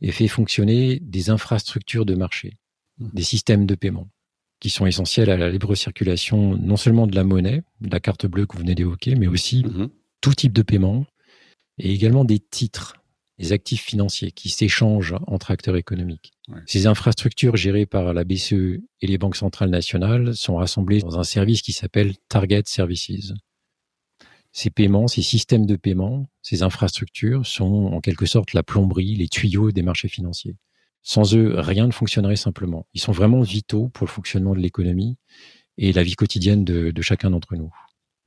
et 0.00 0.12
fait 0.12 0.28
fonctionner 0.28 0.98
des 1.00 1.30
infrastructures 1.30 2.04
de 2.04 2.14
marché, 2.14 2.58
mmh. 2.98 3.08
des 3.14 3.22
systèmes 3.22 3.66
de 3.66 3.74
paiement 3.74 4.08
qui 4.60 4.70
sont 4.70 4.86
essentiels 4.86 5.30
à 5.30 5.36
la 5.36 5.50
libre 5.50 5.74
circulation 5.74 6.56
non 6.56 6.76
seulement 6.76 7.06
de 7.06 7.14
la 7.14 7.24
monnaie, 7.24 7.62
de 7.80 7.90
la 7.90 8.00
carte 8.00 8.26
bleue 8.26 8.46
que 8.46 8.54
vous 8.54 8.62
venez 8.62 8.74
d'évoquer, 8.74 9.14
mais 9.14 9.26
aussi 9.26 9.64
mmh. 9.64 9.88
tout 10.20 10.34
type 10.34 10.52
de 10.52 10.62
paiement 10.62 11.04
et 11.78 11.92
également 11.92 12.24
des 12.24 12.38
titres, 12.38 12.96
des 13.38 13.52
actifs 13.52 13.82
financiers 13.82 14.30
qui 14.30 14.48
s'échangent 14.48 15.16
entre 15.26 15.50
acteurs 15.50 15.76
économiques. 15.76 16.32
Ces 16.66 16.86
infrastructures 16.86 17.56
gérées 17.56 17.86
par 17.86 18.12
la 18.12 18.24
BCE 18.24 18.80
et 19.00 19.06
les 19.06 19.18
banques 19.18 19.36
centrales 19.36 19.70
nationales 19.70 20.36
sont 20.36 20.56
rassemblées 20.56 21.00
dans 21.00 21.18
un 21.18 21.24
service 21.24 21.62
qui 21.62 21.72
s'appelle 21.72 22.14
Target 22.28 22.62
Services. 22.66 23.32
Ces 24.52 24.70
paiements, 24.70 25.08
ces 25.08 25.22
systèmes 25.22 25.66
de 25.66 25.74
paiement, 25.74 26.28
ces 26.42 26.62
infrastructures 26.62 27.44
sont 27.44 27.90
en 27.92 28.00
quelque 28.00 28.26
sorte 28.26 28.52
la 28.52 28.62
plomberie, 28.62 29.16
les 29.16 29.28
tuyaux 29.28 29.72
des 29.72 29.82
marchés 29.82 30.08
financiers. 30.08 30.54
Sans 31.02 31.34
eux, 31.34 31.54
rien 31.58 31.86
ne 31.86 31.92
fonctionnerait 31.92 32.36
simplement. 32.36 32.86
Ils 32.94 33.00
sont 33.00 33.12
vraiment 33.12 33.40
vitaux 33.40 33.88
pour 33.88 34.06
le 34.06 34.12
fonctionnement 34.12 34.54
de 34.54 34.60
l'économie 34.60 35.16
et 35.76 35.92
la 35.92 36.02
vie 36.02 36.14
quotidienne 36.14 36.64
de, 36.64 36.92
de 36.92 37.02
chacun 37.02 37.30
d'entre 37.30 37.56
nous. 37.56 37.74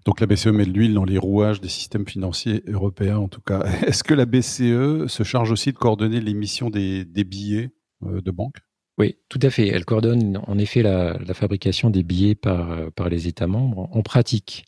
Donc 0.08 0.22
la 0.22 0.26
BCE 0.26 0.48
met 0.48 0.66
de 0.66 0.72
l'huile 0.72 0.94
dans 0.94 1.04
les 1.04 1.18
rouages 1.18 1.60
des 1.60 1.68
systèmes 1.68 2.08
financiers 2.08 2.64
européens 2.66 3.18
en 3.18 3.28
tout 3.28 3.42
cas. 3.42 3.60
Est-ce 3.86 4.06
que 4.06 4.14
la 4.14 4.26
BCE 4.26 5.12
se 5.12 5.24
charge 5.24 5.52
aussi 5.52 5.74
de 5.74 5.78
coordonner 5.78 6.22
l'émission 6.22 6.70
des, 6.70 7.04
des 7.04 7.26
billets 7.26 7.72
euh, 8.04 8.22
de 8.22 8.32
banque? 8.32 8.56
Oui, 8.98 9.18
tout 9.28 9.40
à 9.42 9.50
fait. 9.50 9.68
Elle 9.68 9.84
coordonne 9.84 10.40
en 10.48 10.58
effet 10.58 10.82
la, 10.82 11.18
la, 11.18 11.34
fabrication 11.34 11.90
des 11.90 12.04
billets 12.04 12.36
par, 12.36 12.90
par 12.94 13.10
les 13.10 13.28
États 13.28 13.48
membres. 13.48 13.90
En 13.92 14.02
pratique, 14.02 14.64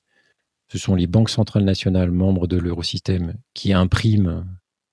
ce 0.68 0.78
sont 0.78 0.94
les 0.94 1.08
banques 1.08 1.30
centrales 1.30 1.64
nationales 1.64 2.12
membres 2.12 2.46
de 2.46 2.58
l'eurosystème 2.58 3.36
qui 3.54 3.72
impriment 3.72 4.46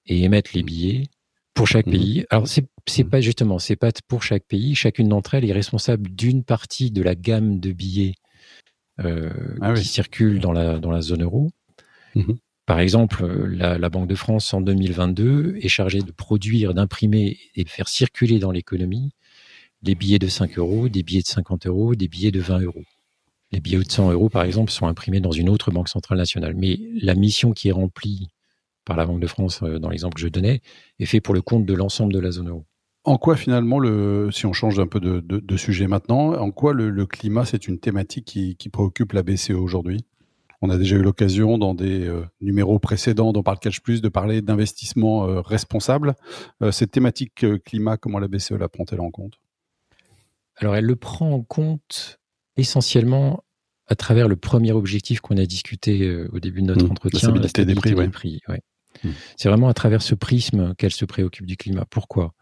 et 0.07 0.23
émettent 0.23 0.53
les 0.53 0.62
billets 0.62 1.09
pour 1.55 1.67
chaque 1.67 1.88
mmh. 1.88 1.91
pays. 1.91 2.25
Alors 2.31 2.47
c'est 2.47 2.69
c'est 2.87 3.03
mmh. 3.03 3.11
pas 3.11 3.21
justement, 3.21 3.59
c'est 3.59 3.75
pas 3.75 3.91
pour 4.07 4.23
chaque 4.23 4.45
pays. 4.45 4.76
Chacune 4.76 5.09
d'entre 5.09 5.35
elles 5.35 5.45
est 5.45 5.53
responsable 5.53 6.09
d'une 6.09 6.45
partie 6.45 6.93
de 6.93 7.03
la 7.03 7.17
gamme 7.17 7.59
de 7.59 7.73
billets 7.73 8.15
euh, 9.05 9.31
ah 9.61 9.75
qui 9.75 9.85
circulent 9.85 10.41
dans 10.41 10.53
la 10.53 10.79
dans 10.79 10.91
la 10.91 11.00
zone 11.00 11.23
euro. 11.23 11.50
Mmh. 12.15 12.35
Par 12.67 12.81
exemple, 12.81 13.25
la, 13.47 13.79
la, 13.79 13.88
Banque 13.91 14.09
de 14.09 14.17
France 14.17 14.53
en 14.53 14.61
2022 14.61 15.59
est 15.61 15.69
chargée 15.69 16.00
de 16.00 16.11
produire, 16.11 16.75
d'imprimer 16.75 17.38
et 17.55 17.62
de 17.62 17.69
faire 17.69 17.87
circuler 17.87 18.41
dans 18.41 18.50
l'économie 18.50 19.12
des 19.83 19.95
billets 19.95 20.19
de 20.19 20.26
5 20.26 20.59
euros, 20.59 20.88
des 20.88 21.03
billets 21.03 21.23
de 21.23 21.26
50 21.29 21.67
euros, 21.67 21.95
des 21.95 22.09
billets 22.09 22.33
de 22.33 22.41
20 22.41 22.61
euros. 22.61 22.83
Les 23.53 23.61
billets 23.61 23.79
de 23.79 23.91
100 23.91 24.11
euros, 24.11 24.29
par 24.29 24.43
exemple, 24.43 24.73
sont 24.73 24.87
imprimés 24.87 25.21
dans 25.21 25.31
une 25.31 25.49
autre 25.49 25.71
banque 25.71 25.88
centrale 25.88 26.19
nationale. 26.19 26.55
Mais 26.57 26.79
la 27.00 27.15
mission 27.15 27.53
qui 27.53 27.69
est 27.69 27.73
remplie 27.73 28.29
par 28.85 28.97
la 28.97 29.07
Banque 29.07 29.21
de 29.21 29.26
France, 29.26 29.62
euh, 29.62 29.79
dans 29.79 29.88
l'exemple 29.88 30.15
que 30.15 30.21
je 30.21 30.29
donnais, 30.29 30.61
est 30.99 31.07
faite 31.07 31.23
pour 31.23 31.35
le 31.35 31.43
compte 31.43 31.65
de 31.67 31.75
l'ensemble 31.75 32.12
de 32.12 32.19
la 32.19 32.31
zone 32.33 32.49
euro. 32.49 32.67
En 33.07 33.19
quoi 33.19 33.37
finalement, 33.37 33.79
le, 33.79 34.31
si 34.33 34.47
on 34.47 34.53
change 34.53 34.79
un 34.79 34.87
peu 34.87 35.01
de, 35.01 35.21
de, 35.21 35.57
sujet 35.57 35.87
maintenant, 35.87 36.35
en 36.35 36.51
quoi 36.51 36.73
le, 36.73 37.07
climat 37.07 37.45
c'est 37.45 37.69
une 37.69 37.79
thématique 37.79 38.25
qui, 38.25 38.57
qui, 38.57 38.69
préoccupe 38.69 39.13
la 39.13 39.23
BCE 39.23 39.51
aujourd'hui? 39.53 40.05
On 40.61 40.71
a 40.71 40.77
déjà 40.77 40.97
eu 40.97 41.03
l'occasion 41.03 41.57
dans 41.57 41.75
des 41.75 42.07
euh, 42.07 42.25
numéros 42.41 42.79
précédents 42.79 43.33
dans 43.33 43.43
Parle 43.43 43.61
Cash 43.61 43.81
Plus 43.81 44.03
de 44.03 44.09
parler 44.09 44.43
d'investissement 44.43 45.29
euh, 45.29 45.41
responsable. 45.41 46.15
cette 46.73 46.91
thématique 46.91 47.47
climat, 47.65 47.97
comment 47.97 48.19
la 48.19 48.29
BCE 48.29 48.53
la 48.53 48.69
prend-elle 48.69 49.01
en 49.01 49.11
compte? 49.11 49.35
Alors 50.57 50.75
elle 50.75 50.87
le 50.87 50.97
prend 50.97 51.31
en 51.31 51.43
compte 51.43 52.19
essentiellement 52.57 53.45
à 53.89 53.95
travers 53.95 54.29
le 54.29 54.37
premier 54.37 54.73
objectif 54.73 55.21
qu'on 55.21 55.37
a 55.37 55.47
discuté 55.47 56.03
euh, 56.03 56.29
au 56.33 56.41
début 56.41 56.63
de 56.63 56.67
notre 56.67 56.87
mmh. 56.87 56.91
entretien, 56.91 57.33
la 57.33 57.49
stabilité, 57.49 57.95
des 57.95 58.09
prix. 58.09 58.41
Mmh. 59.05 59.09
C'est 59.37 59.49
vraiment 59.49 59.69
à 59.69 59.75
travers 59.75 60.03
ce 60.03 60.15
prisme 60.15 60.75
qu'elle 60.77 60.93
se 60.93 61.05
préoccupe 61.05 61.47
du 61.47 61.57
climat. 61.57 61.85
Pourquoi? 61.89 62.35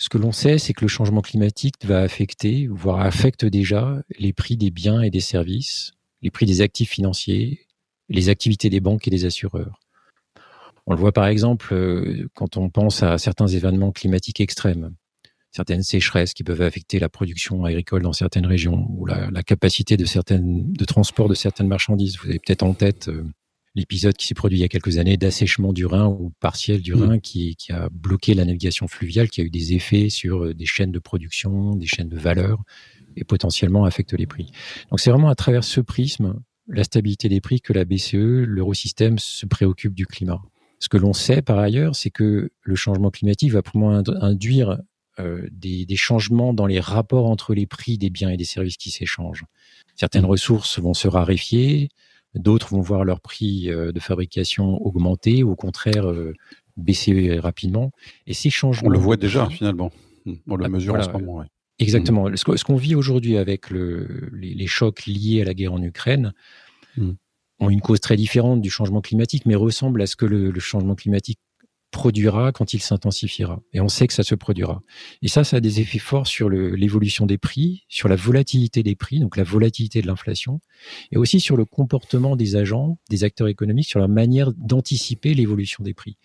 Ce 0.00 0.08
que 0.08 0.16
l'on 0.16 0.32
sait, 0.32 0.56
c'est 0.56 0.72
que 0.72 0.80
le 0.80 0.88
changement 0.88 1.20
climatique 1.20 1.74
va 1.84 2.00
affecter, 2.00 2.66
voire 2.68 3.00
affecte 3.00 3.44
déjà, 3.44 4.02
les 4.18 4.32
prix 4.32 4.56
des 4.56 4.70
biens 4.70 5.02
et 5.02 5.10
des 5.10 5.20
services, 5.20 5.92
les 6.22 6.30
prix 6.30 6.46
des 6.46 6.62
actifs 6.62 6.88
financiers, 6.88 7.66
les 8.08 8.30
activités 8.30 8.70
des 8.70 8.80
banques 8.80 9.06
et 9.06 9.10
des 9.10 9.26
assureurs. 9.26 9.78
On 10.86 10.94
le 10.94 10.98
voit 10.98 11.12
par 11.12 11.26
exemple 11.26 11.74
euh, 11.74 12.30
quand 12.34 12.56
on 12.56 12.70
pense 12.70 13.02
à 13.02 13.18
certains 13.18 13.46
événements 13.46 13.92
climatiques 13.92 14.40
extrêmes 14.40 14.94
certaines 15.52 15.82
sécheresses 15.82 16.32
qui 16.32 16.44
peuvent 16.44 16.62
affecter 16.62 16.98
la 16.98 17.08
production 17.08 17.64
agricole 17.64 18.02
dans 18.02 18.12
certaines 18.12 18.46
régions 18.46 18.86
ou 18.90 19.06
la, 19.06 19.42
capacité 19.42 19.96
de 19.96 20.04
certaines 20.04 20.72
de 20.72 20.84
transport 20.84 21.28
de 21.28 21.34
certaines 21.34 21.66
marchandises. 21.66 22.18
Vous 22.18 22.28
avez 22.28 22.38
peut-être 22.38 22.62
en 22.62 22.72
tête 22.72 23.08
euh, 23.08 23.24
l'épisode 23.74 24.16
qui 24.16 24.26
s'est 24.26 24.34
produit 24.34 24.58
il 24.58 24.60
y 24.60 24.64
a 24.64 24.68
quelques 24.68 24.98
années 24.98 25.16
d'assèchement 25.16 25.72
du 25.72 25.86
Rhin 25.86 26.06
ou 26.08 26.32
partiel 26.40 26.82
du 26.82 26.94
Rhin 26.94 27.18
qui, 27.18 27.56
qui, 27.56 27.72
a 27.72 27.88
bloqué 27.90 28.34
la 28.34 28.44
navigation 28.44 28.88
fluviale, 28.88 29.28
qui 29.28 29.40
a 29.40 29.44
eu 29.44 29.50
des 29.50 29.74
effets 29.74 30.08
sur 30.08 30.44
euh, 30.44 30.54
des 30.54 30.66
chaînes 30.66 30.92
de 30.92 30.98
production, 30.98 31.76
des 31.76 31.86
chaînes 31.86 32.08
de 32.08 32.18
valeur 32.18 32.62
et 33.16 33.24
potentiellement 33.24 33.84
affecte 33.84 34.12
les 34.12 34.26
prix. 34.26 34.50
Donc 34.90 35.00
c'est 35.00 35.10
vraiment 35.10 35.28
à 35.28 35.34
travers 35.34 35.64
ce 35.64 35.80
prisme, 35.80 36.40
la 36.68 36.84
stabilité 36.84 37.28
des 37.28 37.40
prix, 37.40 37.60
que 37.60 37.72
la 37.72 37.84
BCE, 37.84 38.14
l'eurosystème, 38.14 39.18
se 39.18 39.46
préoccupe 39.46 39.94
du 39.94 40.06
climat. 40.06 40.40
Ce 40.78 40.88
que 40.88 40.96
l'on 40.96 41.12
sait 41.12 41.42
par 41.42 41.58
ailleurs, 41.58 41.94
c'est 41.94 42.10
que 42.10 42.50
le 42.62 42.74
changement 42.74 43.10
climatique 43.10 43.52
va 43.52 43.62
probablement 43.62 44.02
induire 44.22 44.80
euh, 45.18 45.46
des, 45.50 45.86
changements 45.96 46.54
dans 46.54 46.66
les 46.66 46.80
rapports 46.80 47.26
entre 47.26 47.52
les 47.52 47.66
prix 47.66 47.98
des 47.98 48.10
biens 48.10 48.30
et 48.30 48.36
des 48.36 48.44
services 48.44 48.76
qui 48.76 48.90
s'échangent. 48.90 49.44
Certaines 49.96 50.22
mmh. 50.22 50.26
ressources 50.26 50.78
vont 50.78 50.94
se 50.94 51.08
raréfier, 51.08 51.90
d'autres 52.34 52.68
vont 52.68 52.80
voir 52.80 53.04
leur 53.04 53.20
prix 53.20 53.70
euh, 53.70 53.92
de 53.92 54.00
fabrication 54.00 54.80
augmenter 54.84 55.42
ou 55.42 55.52
au 55.52 55.56
contraire 55.56 56.08
euh, 56.08 56.32
baisser 56.76 57.38
rapidement. 57.38 57.90
Et 58.26 58.34
ces 58.34 58.50
changements... 58.50 58.88
On 58.88 58.90
le 58.90 58.98
voit 58.98 59.16
déjà 59.16 59.46
finalement. 59.46 59.90
Mmh. 60.24 60.34
On 60.48 60.56
le 60.56 60.64
ah, 60.64 60.68
mesure 60.68 60.94
en 60.94 61.02
ce 61.02 61.10
moment. 61.10 61.44
Exactement. 61.78 62.28
Mmh. 62.28 62.36
Ce 62.36 62.64
qu'on 62.64 62.76
vit 62.76 62.94
aujourd'hui 62.94 63.36
avec 63.36 63.70
le, 63.70 64.30
les, 64.32 64.66
chocs 64.66 65.06
liés 65.06 65.42
à 65.42 65.44
la 65.44 65.54
guerre 65.54 65.72
en 65.72 65.82
Ukraine, 65.82 66.32
ont 67.58 67.70
une 67.70 67.80
cause 67.80 68.00
très 68.00 68.16
différente 68.16 68.60
du 68.60 68.70
changement 68.70 69.00
climatique, 69.00 69.44
mais 69.46 69.54
ressemble 69.54 70.02
à 70.02 70.06
ce 70.06 70.16
que 70.16 70.26
le 70.26 70.60
changement 70.60 70.94
climatique 70.94 71.38
produira 71.90 72.52
quand 72.52 72.72
il 72.72 72.80
s'intensifiera. 72.80 73.60
Et 73.72 73.80
on 73.80 73.88
sait 73.88 74.06
que 74.06 74.12
ça 74.12 74.22
se 74.22 74.34
produira. 74.34 74.82
Et 75.22 75.28
ça, 75.28 75.44
ça 75.44 75.56
a 75.56 75.60
des 75.60 75.80
effets 75.80 75.98
forts 75.98 76.26
sur 76.26 76.48
l'évolution 76.48 77.26
des 77.26 77.38
prix, 77.38 77.84
sur 77.88 78.08
la 78.08 78.16
volatilité 78.16 78.82
des 78.82 78.94
prix, 78.94 79.18
donc 79.18 79.36
la 79.36 79.42
volatilité 79.42 80.00
de 80.00 80.06
l'inflation, 80.06 80.60
et 81.10 81.16
aussi 81.16 81.40
sur 81.40 81.56
le 81.56 81.64
comportement 81.64 82.36
des 82.36 82.56
agents, 82.56 82.98
des 83.08 83.24
acteurs 83.24 83.48
économiques, 83.48 83.88
sur 83.88 84.00
la 84.00 84.08
manière 84.08 84.52
d'anticiper 84.52 85.34
l'évolution 85.34 85.82
des 85.84 85.94
prix. 85.94 86.16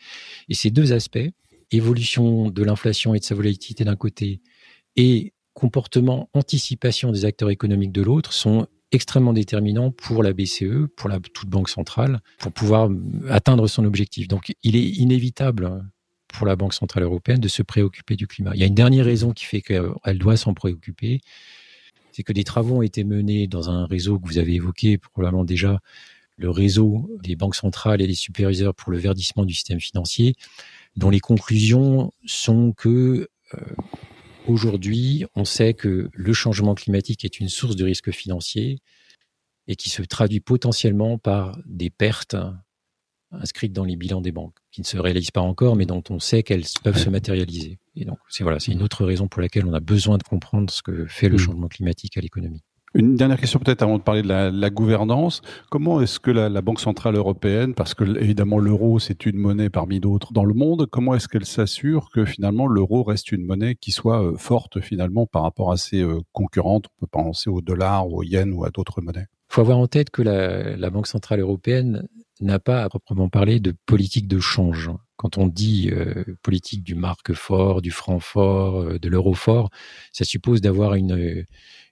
Et 0.50 0.54
ces 0.54 0.70
deux 0.70 0.94
aspects, 0.94 1.30
évolution 1.72 2.50
de 2.50 2.64
l'inflation 2.64 3.16
et 3.16 3.20
de 3.20 3.24
sa 3.24 3.36
volatilité 3.36 3.84
d'un 3.84 3.96
côté, 3.96 4.42
et 4.96 5.34
comportement, 5.54 6.30
anticipation 6.34 7.12
des 7.12 7.26
acteurs 7.26 7.50
économiques 7.50 7.92
de 7.92 8.02
l'autre, 8.02 8.34
sont 8.34 8.68
extrêmement 8.96 9.34
déterminant 9.34 9.92
pour 9.92 10.24
la 10.24 10.34
BCE, 10.34 10.88
pour 10.96 11.10
la 11.10 11.20
toute 11.20 11.50
banque 11.50 11.70
centrale, 11.70 12.22
pour 12.40 12.52
pouvoir 12.52 12.90
atteindre 13.30 13.68
son 13.68 13.86
objectif. 13.86 14.28
Donc, 14.28 14.54
il 14.64 14.76
est 14.76 14.88
inévitable 14.88 15.84
pour 16.28 16.48
la 16.48 16.56
Banque 16.56 16.74
centrale 16.74 17.04
européenne 17.04 17.40
de 17.40 17.48
se 17.48 17.62
préoccuper 17.62 18.16
du 18.16 18.28
climat. 18.28 18.52
Il 18.54 18.60
y 18.60 18.64
a 18.64 18.68
une 18.68 18.76
dernière 18.76 19.06
raison 19.06 19.32
qui 19.32 19.46
fait 19.46 19.62
qu'elle 19.62 20.18
doit 20.18 20.38
s'en 20.38 20.54
préoccuper, 20.54 21.22
c'est 22.12 22.24
que 22.24 22.34
des 22.34 22.44
travaux 22.44 22.78
ont 22.78 22.82
été 22.82 23.04
menés 23.04 23.48
dans 23.48 23.70
un 23.70 23.86
réseau 23.86 24.20
que 24.20 24.28
vous 24.28 24.38
avez 24.38 24.56
évoqué 24.56 24.98
probablement 24.98 25.44
déjà, 25.44 25.80
le 26.38 26.50
réseau 26.50 27.10
des 27.24 27.36
banques 27.36 27.56
centrales 27.56 28.02
et 28.02 28.08
des 28.08 28.16
superviseurs 28.16 28.76
pour 28.76 28.92
le 28.92 28.98
verdissement 28.98 29.46
du 29.46 29.54
système 29.54 29.80
financier, 29.80 30.36
dont 30.96 31.10
les 31.10 31.20
conclusions 31.20 32.12
sont 32.26 32.74
que 32.74 33.30
euh, 33.54 33.60
Aujourd'hui, 34.48 35.26
on 35.36 35.44
sait 35.44 35.74
que 35.74 36.10
le 36.14 36.34
changement 36.34 36.76
climatique 36.76 37.26
est 37.26 37.40
une 37.40 37.50
source 37.50 37.76
de 37.76 37.84
risque 37.84 38.12
financier 38.12 38.80
et 39.68 39.76
qui 39.76 39.90
se 39.90 40.04
traduit 40.04 40.40
potentiellement 40.40 41.18
par 41.18 41.58
des 41.66 41.90
pertes 41.90 42.36
inscrites 43.32 43.74
dans 43.74 43.84
les 43.84 43.96
bilans 43.96 44.22
des 44.22 44.32
banques, 44.32 44.58
qui 44.72 44.82
ne 44.82 44.86
se 44.86 44.98
réalisent 44.98 45.32
pas 45.32 45.42
encore, 45.42 45.76
mais 45.76 45.88
dont 45.88 46.04
on 46.10 46.20
sait 46.20 46.44
qu'elles 46.44 46.66
peuvent 46.84 46.98
se 46.98 47.10
matérialiser. 47.10 47.80
Et 47.96 48.06
donc, 48.06 48.20
c'est 48.30 48.44
voilà, 48.44 48.60
c'est 48.60 48.72
une 48.72 48.84
autre 48.84 49.04
raison 49.04 49.28
pour 49.28 49.42
laquelle 49.42 49.66
on 49.66 49.74
a 49.74 49.80
besoin 49.80 50.20
de 50.20 50.24
comprendre 50.24 50.72
ce 50.72 50.84
que 50.84 51.08
fait 51.08 51.28
le 51.28 51.36
mmh. 51.36 51.40
changement 51.40 51.68
climatique 51.68 52.18
à 52.18 52.22
l'économie. 52.22 52.62
Une 52.98 53.18
dernière 53.18 53.38
question 53.38 53.60
peut-être 53.60 53.82
avant 53.84 53.98
de 53.98 54.04
parler 54.04 54.22
de 54.22 54.30
la, 54.30 54.70
gouvernance. 54.70 55.42
Comment 55.70 56.00
est-ce 56.00 56.18
que 56.18 56.32
la, 56.32 56.62
Banque 56.62 56.80
centrale 56.80 57.16
européenne, 57.16 57.74
parce 57.74 57.94
que 57.94 58.06
évidemment 58.18 58.58
l'euro 58.58 59.00
c'est 59.00 59.26
une 59.26 59.38
monnaie 59.38 59.70
parmi 59.70 60.00
d'autres 60.00 60.32
dans 60.32 60.46
le 60.46 60.54
monde, 60.54 60.88
comment 60.90 61.14
est-ce 61.14 61.28
qu'elle 61.28 61.46
s'assure 61.46 62.10
que 62.10 62.24
finalement 62.24 62.68
l'euro 62.68 63.04
reste 63.04 63.34
une 63.34 63.44
monnaie 63.44 63.76
qui 63.76 63.92
soit 63.92 64.24
euh, 64.24 64.38
forte 64.38 64.80
finalement 64.80 65.28
par 65.28 65.42
rapport 65.42 65.74
à 65.74 65.78
ses 65.78 66.02
euh, 66.02 66.22
concurrentes? 66.32 66.86
On 66.86 67.02
peut 67.02 67.10
penser 67.12 67.50
au 67.50 67.60
dollar, 67.60 68.08
au 68.08 68.24
yen 68.24 68.54
ou 68.54 68.64
à 68.64 68.70
d'autres 68.70 69.02
monnaies. 69.02 69.28
Il 69.52 69.56
faut 69.56 69.62
avoir 69.62 69.78
en 69.78 69.88
tête 69.88 70.10
que 70.10 70.22
la, 70.22 70.90
Banque 70.90 71.08
centrale 71.08 71.42
européenne 71.42 72.08
n'a 72.40 72.60
pas 72.60 72.82
à 72.82 72.88
proprement 72.88 73.28
parler 73.28 73.60
de 73.60 73.74
politique 73.86 74.30
de 74.30 74.40
change. 74.40 74.90
Quand 75.18 75.38
on 75.38 75.48
dit 75.48 75.90
euh, 75.92 76.24
politique 76.42 76.84
du 76.84 76.96
marque 76.96 77.34
fort, 77.34 77.82
du 77.82 77.92
franc 77.92 78.20
fort, 78.20 78.98
de 79.00 79.10
l'euro 79.10 79.34
fort, 79.34 79.70
ça 80.14 80.24
suppose 80.24 80.62
d'avoir 80.62 80.96
une 80.96 81.46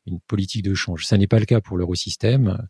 une 0.06 0.20
politique 0.20 0.64
de 0.64 0.74
change. 0.74 1.06
Ça 1.06 1.18
n'est 1.18 1.28
pas 1.28 1.40
le 1.40 1.46
cas 1.46 1.62
pour 1.62 1.78
l'eurosystème. 1.78 2.68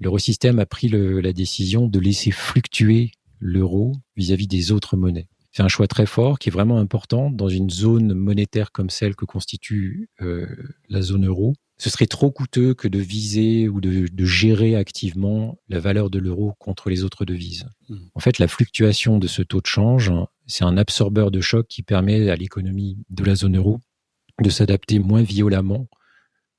L'eurosystème 0.00 0.58
a 0.58 0.66
pris 0.66 0.88
la 0.88 1.32
décision 1.32 1.86
de 1.86 1.98
laisser 1.98 2.30
fluctuer 2.30 3.12
l'euro 3.38 3.96
vis-à-vis 4.16 4.46
des 4.46 4.72
autres 4.72 4.96
monnaies. 4.96 5.28
C'est 5.52 5.62
un 5.62 5.68
choix 5.68 5.86
très 5.86 6.06
fort 6.06 6.40
qui 6.40 6.48
est 6.48 6.52
vraiment 6.52 6.78
important 6.78 7.30
dans 7.30 7.48
une 7.48 7.70
zone 7.70 8.12
monétaire 8.12 8.72
comme 8.72 8.90
celle 8.90 9.14
que 9.14 9.24
constitue 9.24 10.08
euh, 10.20 10.46
la 10.88 11.00
zone 11.00 11.26
euro. 11.26 11.54
Ce 11.78 11.90
serait 11.90 12.08
trop 12.08 12.32
coûteux 12.32 12.74
que 12.74 12.88
de 12.88 12.98
viser 12.98 13.68
ou 13.68 13.80
de, 13.80 14.08
de 14.12 14.24
gérer 14.24 14.74
activement 14.74 15.56
la 15.68 15.78
valeur 15.78 16.10
de 16.10 16.18
l'euro 16.18 16.54
contre 16.58 16.90
les 16.90 17.04
autres 17.04 17.24
devises. 17.24 17.68
Mmh. 17.88 17.96
En 18.14 18.20
fait, 18.20 18.40
la 18.40 18.48
fluctuation 18.48 19.18
de 19.18 19.28
ce 19.28 19.42
taux 19.42 19.60
de 19.60 19.66
change, 19.66 20.12
c'est 20.46 20.64
un 20.64 20.76
absorbeur 20.76 21.30
de 21.30 21.40
choc 21.40 21.68
qui 21.68 21.82
permet 21.82 22.30
à 22.30 22.36
l'économie 22.36 22.98
de 23.10 23.22
la 23.24 23.36
zone 23.36 23.56
euro 23.56 23.80
de 24.42 24.50
s'adapter 24.50 24.98
moins 24.98 25.22
violemment 25.22 25.86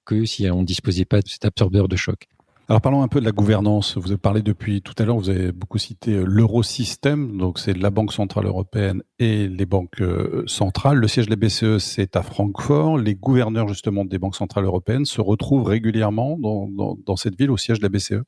que 0.05 0.25
si 0.25 0.49
on 0.49 0.61
ne 0.61 0.65
disposait 0.65 1.05
pas 1.05 1.21
de 1.21 1.27
cet 1.27 1.45
absorbeur 1.45 1.87
de 1.87 1.95
choc. 1.95 2.27
Alors 2.67 2.81
parlons 2.81 3.03
un 3.03 3.07
peu 3.07 3.19
de 3.19 3.25
la 3.25 3.31
gouvernance. 3.31 3.95
Vous 3.95 4.07
avez 4.07 4.17
parlé 4.17 4.41
depuis 4.41 4.81
tout 4.81 4.95
à 4.97 5.05
l'heure, 5.05 5.17
vous 5.17 5.29
avez 5.29 5.51
beaucoup 5.51 5.77
cité 5.77 6.13
euh, 6.13 6.23
l'eurosystème, 6.25 7.37
donc 7.37 7.59
c'est 7.59 7.77
la 7.77 7.91
Banque 7.91 8.11
centrale 8.11 8.47
européenne 8.47 9.03
et 9.19 9.47
les 9.47 9.67
banques 9.67 10.01
euh, 10.01 10.43
centrales. 10.47 10.97
Le 10.97 11.07
siège 11.07 11.27
de 11.27 11.29
la 11.29 11.35
BCE, 11.35 11.77
c'est 11.77 12.15
à 12.15 12.23
Francfort. 12.23 12.97
Les 12.97 13.13
gouverneurs 13.13 13.67
justement 13.67 14.03
des 14.03 14.17
banques 14.17 14.35
centrales 14.35 14.65
européennes 14.65 15.05
se 15.05 15.21
retrouvent 15.21 15.65
régulièrement 15.65 16.39
dans, 16.39 17.15
cette 17.17 17.37
ville 17.37 17.51
au 17.51 17.57
siège 17.57 17.77
de 17.77 17.83
la 17.83 17.89
BCE. 17.89 18.23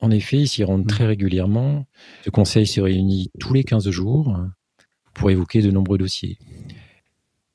En 0.00 0.10
effet, 0.10 0.36
ils 0.36 0.48
s'y 0.48 0.64
rendent 0.64 0.84
mmh. 0.84 0.88
très 0.88 1.06
régulièrement. 1.06 1.86
Le 2.26 2.30
Conseil 2.30 2.66
se 2.66 2.82
réunit 2.82 3.30
tous 3.40 3.54
les 3.54 3.64
15 3.64 3.88
jours 3.88 4.36
pour 5.14 5.30
évoquer 5.30 5.62
de 5.62 5.70
nombreux 5.70 5.96
dossiers. 5.96 6.36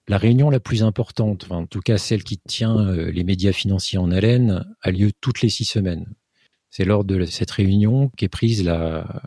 La 0.07 0.17
réunion 0.17 0.49
la 0.49 0.59
plus 0.59 0.83
importante, 0.83 1.49
en 1.49 1.65
tout 1.65 1.79
cas 1.79 1.97
celle 1.97 2.23
qui 2.23 2.37
tient 2.37 2.77
euh, 2.77 3.11
les 3.11 3.23
médias 3.23 3.53
financiers 3.53 3.97
en 3.97 4.11
haleine, 4.11 4.65
a 4.81 4.91
lieu 4.91 5.11
toutes 5.21 5.41
les 5.41 5.49
six 5.49 5.65
semaines. 5.65 6.13
C'est 6.69 6.83
lors 6.85 7.05
de 7.05 7.25
cette 7.25 7.51
réunion 7.51 8.09
qu'est 8.17 8.29
prise 8.29 8.63
la, 8.63 9.21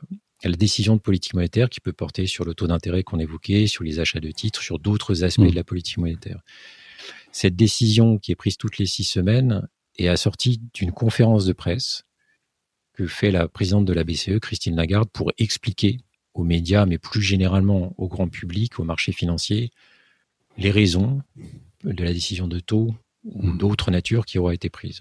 décision 0.44 0.94
de 0.96 1.00
politique 1.00 1.34
monétaire 1.34 1.70
qui 1.70 1.80
peut 1.80 1.92
porter 1.92 2.26
sur 2.26 2.44
le 2.44 2.54
taux 2.54 2.66
d'intérêt 2.66 3.02
qu'on 3.02 3.18
évoquait, 3.18 3.66
sur 3.66 3.84
les 3.84 4.00
achats 4.00 4.20
de 4.20 4.30
titres, 4.30 4.60
sur 4.60 4.78
d'autres 4.78 5.24
aspects 5.24 5.40
mmh. 5.40 5.50
de 5.50 5.54
la 5.54 5.64
politique 5.64 5.98
monétaire. 5.98 6.40
Cette 7.32 7.56
décision 7.56 8.18
qui 8.18 8.32
est 8.32 8.36
prise 8.36 8.56
toutes 8.56 8.78
les 8.78 8.86
six 8.86 9.04
semaines 9.04 9.66
est 9.98 10.08
assortie 10.08 10.60
d'une 10.74 10.92
conférence 10.92 11.46
de 11.46 11.52
presse 11.52 12.04
que 12.92 13.06
fait 13.06 13.30
la 13.30 13.48
présidente 13.48 13.84
de 13.84 13.92
la 13.92 14.04
BCE, 14.04 14.38
Christine 14.40 14.76
Lagarde, 14.76 15.08
pour 15.10 15.32
expliquer 15.38 15.98
aux 16.34 16.44
médias, 16.44 16.86
mais 16.86 16.98
plus 16.98 17.22
généralement 17.22 17.94
au 17.98 18.08
grand 18.08 18.28
public, 18.28 18.78
au 18.78 18.84
marché 18.84 19.12
financier, 19.12 19.70
les 20.58 20.70
raisons 20.70 21.22
de 21.84 22.04
la 22.04 22.12
décision 22.12 22.48
de 22.48 22.60
taux 22.60 22.94
ou 23.24 23.46
mmh. 23.46 23.58
d'autres 23.58 23.90
natures 23.90 24.24
qui 24.24 24.38
aura 24.38 24.54
été 24.54 24.70
prise. 24.70 25.00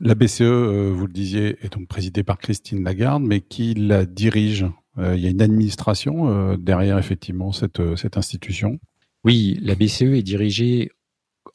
La 0.00 0.14
BCE, 0.14 0.42
euh, 0.42 0.92
vous 0.94 1.06
le 1.06 1.12
disiez, 1.12 1.56
est 1.62 1.72
donc 1.72 1.88
présidée 1.88 2.22
par 2.22 2.38
Christine 2.38 2.84
Lagarde, 2.84 3.22
mais 3.22 3.40
qui 3.40 3.74
la 3.74 4.06
dirige? 4.06 4.66
Euh, 4.98 5.16
Il 5.16 5.22
y 5.22 5.26
a 5.26 5.30
une 5.30 5.42
administration 5.42 6.28
euh, 6.28 6.56
derrière 6.56 6.98
effectivement 6.98 7.52
cette, 7.52 7.96
cette 7.96 8.16
institution 8.16 8.78
Oui, 9.24 9.58
la 9.60 9.74
BCE 9.74 10.02
est 10.02 10.22
dirigée 10.22 10.90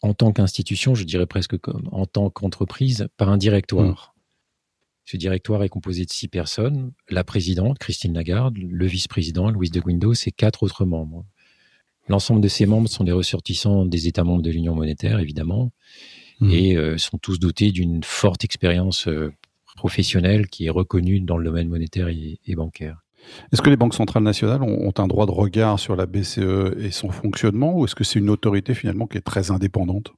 en 0.02 0.14
tant 0.14 0.32
qu'institution, 0.32 0.96
je 0.96 1.04
dirais 1.04 1.28
presque 1.28 1.58
comme 1.58 1.88
en 1.92 2.06
tant 2.06 2.30
qu'entreprise, 2.30 3.08
par 3.18 3.30
un 3.30 3.38
directoire. 3.38 4.14
Mmh. 4.16 4.22
Ce 5.06 5.18
directoire 5.18 5.64
est 5.64 5.70
composé 5.70 6.06
de 6.06 6.12
six 6.12 6.28
personnes, 6.28 6.92
la 7.10 7.24
présidente, 7.24 7.80
Christine 7.80 8.14
Lagarde, 8.14 8.58
le 8.58 8.86
vice-président, 8.86 9.50
Louis 9.50 9.70
de 9.70 9.80
Guindos, 9.80 10.14
et 10.26 10.32
quatre 10.32 10.64
autres 10.64 10.86
membres. 10.86 11.26
L'ensemble 12.08 12.42
de 12.42 12.48
ces 12.48 12.66
membres 12.66 12.90
sont 12.90 13.04
des 13.04 13.12
ressortissants 13.12 13.86
des 13.86 14.08
États 14.08 14.24
membres 14.24 14.42
de 14.42 14.50
l'Union 14.50 14.76
monétaire, 14.76 15.20
évidemment, 15.20 15.72
Mmh. 16.42 16.52
et 16.52 16.76
euh, 16.76 16.98
sont 16.98 17.20
tous 17.20 17.40
dotés 17.40 17.72
d'une 17.72 18.04
forte 18.04 18.44
expérience 18.44 19.08
euh, 19.08 19.32
professionnelle 19.76 20.48
qui 20.48 20.66
est 20.66 20.72
reconnue 20.72 21.20
dans 21.22 21.38
le 21.38 21.46
domaine 21.46 21.70
monétaire 21.70 22.08
et, 22.08 22.40
bancaire. 22.56 23.04
Est-ce 23.54 23.62
que 23.62 23.70
les 23.70 23.78
banques 23.78 23.94
centrales 23.94 24.24
nationales 24.24 24.64
ont, 24.64 24.92
un 24.98 25.08
droit 25.08 25.28
de 25.28 25.32
regard 25.32 25.80
sur 25.80 25.96
la 25.96 26.08
BCE 26.08 26.76
et 26.80 26.90
son 26.90 27.12
fonctionnement, 27.12 27.78
ou 27.78 27.86
est-ce 27.86 27.94
que 27.94 28.04
c'est 28.04 28.18
une 28.18 28.32
autorité 28.32 28.74
finalement 28.74 29.06
qui 29.06 29.20
est 29.20 29.22
très 29.22 29.52
indépendante? 29.52 30.14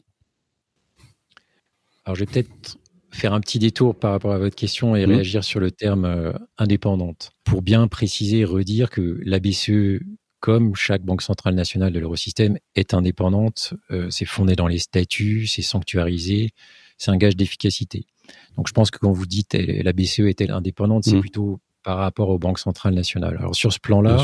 Alors 2.05 2.15
je 2.15 2.21
vais 2.21 2.31
peut-être 2.31 2.77
faire 3.11 3.33
un 3.33 3.41
petit 3.41 3.59
détour 3.59 3.93
par 3.93 4.11
rapport 4.11 4.31
à 4.31 4.39
votre 4.39 4.55
question 4.55 4.95
et 4.95 5.05
mmh. 5.05 5.09
réagir 5.11 5.43
sur 5.43 5.59
le 5.59 5.71
terme 5.71 6.05
euh, 6.05 6.31
indépendante, 6.57 7.33
pour 7.43 7.61
bien 7.61 7.89
préciser 7.89 8.39
et 8.39 8.45
redire 8.45 8.89
que 8.89 9.19
la 9.25 9.39
BCE 9.39 9.99
comme 10.43 10.75
chaque 10.75 11.03
banque 11.03 11.21
centrale 11.21 11.55
nationale 11.55 11.93
de 11.93 11.99
l'eurosystème 11.99 12.57
est 12.75 12.93
indépendante, 12.93 13.75
euh, 13.91 14.09
c'est 14.09 14.25
fondé 14.25 14.57
dans 14.57 14.67
les 14.67 14.77
statuts, 14.77 15.47
c'est 15.47 15.61
sanctuarisé, 15.61 16.49
c'est 16.97 17.11
un 17.11 17.15
gage 17.15 17.37
d'efficacité. 17.37 18.07
Donc 18.57 18.67
je 18.67 18.73
pense 18.73 18.91
que 18.91 18.97
quand 18.97 19.13
vous 19.13 19.25
dites 19.25 19.55
eh, 19.55 19.81
la 19.81 19.93
BCE 19.93 20.27
est-elle 20.27 20.51
indépendante, 20.51 21.05
c'est 21.05 21.15
mmh. 21.15 21.21
plutôt 21.21 21.61
par 21.81 21.97
rapport 21.97 22.27
aux 22.27 22.39
banques 22.39 22.59
centrales 22.59 22.93
nationales. 22.93 23.37
Alors 23.39 23.55
sur 23.55 23.71
ce 23.71 23.79
plan-là, 23.79 24.17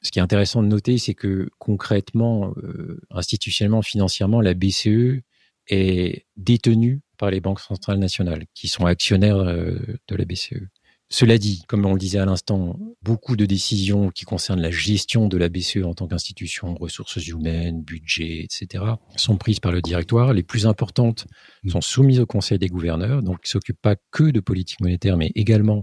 ce 0.00 0.10
qui 0.10 0.18
est 0.18 0.22
intéressant 0.22 0.62
de 0.62 0.68
noter, 0.68 0.96
c'est 0.96 1.12
que 1.12 1.50
concrètement, 1.58 2.54
euh, 2.62 3.02
institutionnellement, 3.10 3.82
financièrement, 3.82 4.40
la 4.40 4.54
BCE 4.54 5.20
est 5.66 6.24
détenue 6.38 7.02
par 7.18 7.30
les 7.30 7.40
banques 7.40 7.60
centrales 7.60 7.98
nationales, 7.98 8.46
qui 8.54 8.68
sont 8.68 8.86
actionnaires 8.86 9.36
euh, 9.36 9.76
de 10.08 10.16
la 10.16 10.24
BCE. 10.24 10.64
Cela 11.10 11.38
dit, 11.38 11.62
comme 11.68 11.86
on 11.86 11.94
le 11.94 11.98
disait 11.98 12.18
à 12.18 12.26
l'instant, 12.26 12.78
beaucoup 13.00 13.34
de 13.34 13.46
décisions 13.46 14.10
qui 14.10 14.26
concernent 14.26 14.60
la 14.60 14.70
gestion 14.70 15.26
de 15.26 15.38
la 15.38 15.48
BCE 15.48 15.84
en 15.84 15.94
tant 15.94 16.06
qu'institution, 16.06 16.74
ressources 16.74 17.26
humaines, 17.26 17.82
budget, 17.82 18.44
etc., 18.44 18.84
sont 19.16 19.38
prises 19.38 19.58
par 19.58 19.72
le 19.72 19.80
directoire. 19.80 20.34
Les 20.34 20.42
plus 20.42 20.66
importantes 20.66 21.26
mmh. 21.64 21.70
sont 21.70 21.80
soumises 21.80 22.20
au 22.20 22.26
Conseil 22.26 22.58
des 22.58 22.68
gouverneurs, 22.68 23.22
donc 23.22 23.40
qui 23.40 23.48
ne 23.48 23.52
s'occupent 23.52 23.80
pas 23.80 23.96
que 24.10 24.24
de 24.24 24.40
politique 24.40 24.82
monétaire, 24.82 25.16
mais 25.16 25.32
également 25.34 25.82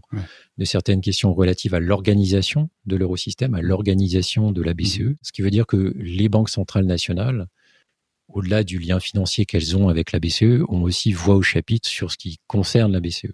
de 0.60 0.66
certaines 0.66 1.02
questions 1.02 1.34
relatives 1.34 1.74
à 1.74 1.80
l'organisation 1.80 2.70
de 2.86 2.96
l'eurosystème, 2.96 3.56
à 3.56 3.62
l'organisation 3.62 4.52
de 4.52 4.62
la 4.62 4.76
BCE, 4.76 5.00
mmh. 5.00 5.16
ce 5.24 5.32
qui 5.32 5.42
veut 5.42 5.52
dire 5.52 5.66
que 5.66 5.96
les 5.98 6.30
banques 6.30 6.50
centrales 6.50 6.86
nationales 6.86 7.48
au-delà 8.28 8.64
du 8.64 8.80
lien 8.80 9.00
financier 9.00 9.46
qu'elles 9.46 9.78
ont 9.78 9.88
avec 9.88 10.12
la 10.12 10.20
BCE, 10.20 10.64
ont 10.68 10.82
aussi 10.82 11.12
voix 11.12 11.36
au 11.36 11.44
chapitre 11.44 11.88
sur 11.88 12.12
ce 12.12 12.18
qui 12.18 12.40
concerne 12.48 12.92
la 12.92 13.00
BCE. 13.00 13.32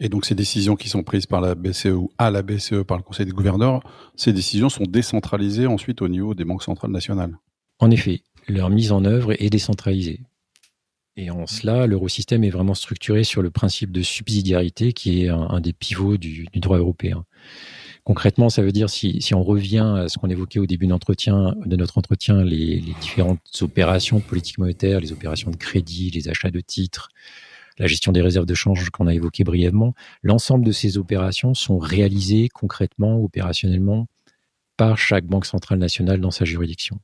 Et 0.00 0.08
donc 0.08 0.24
ces 0.24 0.34
décisions 0.34 0.76
qui 0.76 0.88
sont 0.88 1.02
prises 1.02 1.26
par 1.26 1.42
la 1.42 1.54
BCE 1.54 1.86
ou 1.86 2.10
à 2.16 2.30
la 2.30 2.42
BCE 2.42 2.82
par 2.86 2.96
le 2.96 3.02
Conseil 3.02 3.26
des 3.26 3.32
gouverneurs, 3.32 3.82
ces 4.16 4.32
décisions 4.32 4.70
sont 4.70 4.84
décentralisées 4.84 5.66
ensuite 5.66 6.00
au 6.00 6.08
niveau 6.08 6.34
des 6.34 6.44
banques 6.44 6.62
centrales 6.62 6.90
nationales. 6.90 7.38
En 7.78 7.90
effet, 7.90 8.22
leur 8.48 8.70
mise 8.70 8.92
en 8.92 9.04
œuvre 9.04 9.32
est 9.40 9.50
décentralisée. 9.50 10.20
Et 11.16 11.30
en 11.30 11.46
cela, 11.46 11.86
l'eurosystème 11.86 12.44
est 12.44 12.50
vraiment 12.50 12.74
structuré 12.74 13.24
sur 13.24 13.42
le 13.42 13.50
principe 13.50 13.92
de 13.92 14.00
subsidiarité 14.00 14.94
qui 14.94 15.24
est 15.24 15.28
un, 15.28 15.60
des 15.60 15.74
pivots 15.74 16.16
du, 16.16 16.46
droit 16.54 16.78
européen. 16.78 17.26
Concrètement, 18.04 18.48
ça 18.48 18.62
veut 18.62 18.72
dire 18.72 18.88
si, 18.88 19.20
si 19.20 19.34
on 19.34 19.42
revient 19.42 19.96
à 19.98 20.08
ce 20.08 20.18
qu'on 20.18 20.30
évoquait 20.30 20.60
au 20.60 20.66
début 20.66 20.86
de 20.86 20.90
notre 20.90 21.98
entretien, 21.98 22.42
les, 22.42 22.80
les 22.80 22.94
différentes 23.02 23.40
opérations 23.60 24.18
de 24.18 24.22
politique 24.22 24.56
monétaire, 24.56 25.00
les 25.00 25.12
opérations 25.12 25.50
de 25.50 25.56
crédit, 25.56 26.10
les 26.10 26.28
achats 26.28 26.50
de 26.50 26.60
titres, 26.60 27.10
la 27.80 27.86
gestion 27.86 28.12
des 28.12 28.20
réserves 28.20 28.46
de 28.46 28.54
change 28.54 28.90
qu'on 28.90 29.06
a 29.06 29.14
évoqué 29.14 29.42
brièvement, 29.42 29.94
l'ensemble 30.22 30.66
de 30.66 30.70
ces 30.70 30.98
opérations 30.98 31.54
sont 31.54 31.78
réalisées 31.78 32.48
concrètement, 32.52 33.16
opérationnellement, 33.16 34.06
par 34.76 34.98
chaque 34.98 35.24
banque 35.24 35.46
centrale 35.46 35.78
nationale 35.78 36.20
dans 36.20 36.30
sa 36.30 36.44
juridiction. 36.44 37.00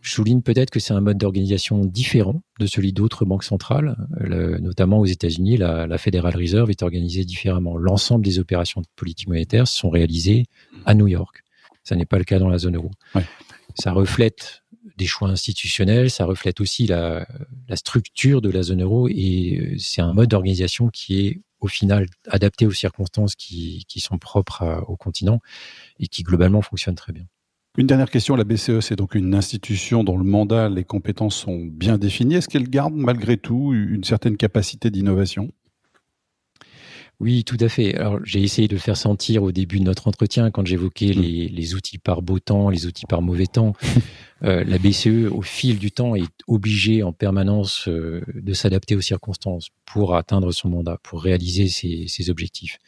Je 0.00 0.12
souligne 0.12 0.42
peut-être 0.42 0.70
que 0.70 0.80
c'est 0.80 0.94
un 0.94 1.00
mode 1.00 1.18
d'organisation 1.18 1.84
différent 1.84 2.42
de 2.58 2.66
celui 2.66 2.92
d'autres 2.92 3.24
banques 3.24 3.44
centrales, 3.44 3.96
notamment 4.60 4.98
aux 4.98 5.06
États-Unis, 5.06 5.56
la, 5.56 5.98
Federal 5.98 6.36
Reserve 6.36 6.70
est 6.70 6.82
organisée 6.82 7.24
différemment. 7.24 7.76
L'ensemble 7.76 8.24
des 8.24 8.38
opérations 8.40 8.80
de 8.80 8.86
politique 8.96 9.28
monétaire 9.28 9.68
sont 9.68 9.90
réalisées 9.90 10.46
à 10.86 10.94
New 10.94 11.06
York. 11.06 11.42
Ça 11.84 11.94
n'est 11.94 12.04
pas 12.04 12.18
le 12.18 12.24
cas 12.24 12.38
dans 12.38 12.48
la 12.48 12.58
zone 12.58 12.76
euro. 12.76 12.90
Ça 13.74 13.92
reflète 13.92 14.62
des 14.98 15.06
choix 15.06 15.28
institutionnels, 15.28 16.10
ça 16.10 16.26
reflète 16.26 16.60
aussi 16.60 16.86
la, 16.86 17.26
structure 17.74 18.42
de 18.42 18.50
la 18.50 18.62
zone 18.62 18.82
euro 18.82 19.08
et 19.08 19.58
euh, 19.60 19.76
c'est 19.78 20.02
un 20.02 20.12
mode 20.12 20.28
d'organisation 20.28 20.88
qui 20.88 21.26
est 21.26 21.40
au 21.60 21.68
final 21.68 22.06
adapté 22.28 22.66
aux 22.66 22.72
circonstances 22.72 23.34
qui, 23.34 23.86
sont 23.96 24.18
propres 24.18 24.84
au 24.86 24.96
continent 24.96 25.40
et 25.98 26.06
qui 26.06 26.22
globalement 26.22 26.62
fonctionne 26.62 26.94
très 26.94 27.12
bien. 27.12 27.24
Une 27.76 27.86
dernière 27.86 28.10
question, 28.10 28.36
la 28.36 28.44
BCE, 28.44 28.80
c'est 28.80 28.96
donc 28.96 29.14
une 29.14 29.34
institution 29.34 30.04
dont 30.04 30.18
le 30.18 30.24
mandat, 30.24 30.68
les 30.68 30.84
compétences 30.84 31.36
sont 31.36 31.64
bien 31.64 31.98
définies. 31.98 32.36
Est-ce 32.36 32.48
qu'elle 32.48 32.68
garde 32.68 32.94
malgré 32.94 33.36
tout 33.36 33.72
une 33.72 34.04
certaine 34.04 34.36
capacité 34.36 34.90
d'innovation? 34.90 35.52
Oui, 37.20 37.42
tout 37.42 37.56
à 37.58 37.68
fait. 37.68 37.96
Alors, 37.96 38.20
j'ai 38.24 38.40
essayé 38.42 38.68
de 38.68 38.74
le 38.74 38.78
faire 38.80 38.96
sentir 38.96 39.42
au 39.42 39.50
début 39.50 39.80
de 39.80 39.84
notre 39.84 40.06
entretien 40.06 40.52
quand 40.52 40.64
j'évoquais 40.64 41.08
mmh. 41.08 41.50
les, 41.50 41.74
outils 41.74 41.98
par 41.98 42.22
beau 42.22 42.38
temps, 42.38 42.70
les 42.70 42.86
outils 42.86 43.06
par 43.06 43.22
mauvais 43.22 43.46
temps. 43.46 43.74
Euh, 44.44 44.62
la 44.62 44.78
BCE, 44.78 45.32
au 45.32 45.42
fil 45.42 45.80
du 45.80 45.90
temps, 45.90 46.14
est 46.14 46.22
obligée 46.46 47.02
en 47.02 47.12
permanence 47.12 47.88
euh, 47.88 48.22
de 48.32 48.52
s'adapter 48.52 48.94
aux 48.94 49.00
circonstances 49.00 49.70
pour 49.84 50.14
atteindre 50.14 50.52
son 50.52 50.68
mandat, 50.68 50.96
pour 51.02 51.24
réaliser 51.24 51.66
ses, 51.66 52.30
objectifs. 52.30 52.78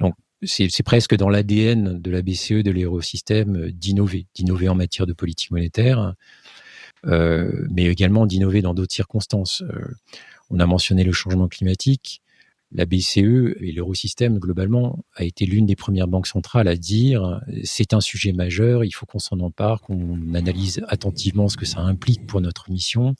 Donc, 0.00 0.14
c'est 0.42 0.82
presque 0.82 1.14
dans 1.14 1.28
l'ADN 1.28 2.00
de 2.00 2.10
la 2.10 2.22
BCE, 2.22 2.62
de 2.62 2.70
l'eurosystème, 2.70 3.66
euh, 3.66 3.70
d'innover, 3.70 4.24
d'innover 4.34 4.70
en 4.70 4.74
matière 4.74 5.06
de 5.06 5.12
politique 5.12 5.50
monétaire, 5.50 6.14
mais 7.04 7.84
également 7.84 8.24
d'innover 8.24 8.62
dans 8.62 8.72
d'autres 8.72 8.94
circonstances. 8.94 9.62
on 10.48 10.58
a 10.58 10.64
mentionné 10.64 11.04
le 11.04 11.12
changement 11.12 11.48
climatique 11.48 12.22
la 12.74 12.86
BCE 12.86 13.56
et 13.60 13.72
l'eurosystème 13.72 14.38
globalement 14.38 15.04
a 15.14 15.24
été 15.24 15.46
l'une 15.46 15.64
des 15.64 15.76
premières 15.76 16.08
banques 16.08 16.26
centrales 16.26 16.68
à 16.68 16.76
dire 16.76 17.40
c'est 17.62 17.94
un 17.94 18.00
sujet 18.00 18.32
majeur, 18.32 18.84
il 18.84 18.90
faut 18.90 19.06
qu'on 19.06 19.20
s'en 19.20 19.38
empare, 19.40 19.80
qu'on 19.80 20.34
analyse 20.34 20.82
attentivement 20.88 21.48
ce 21.48 21.56
que 21.56 21.66
ça 21.66 21.80
implique 21.80 22.26
pour 22.26 22.40
notre 22.40 22.70
mission, 22.70 23.14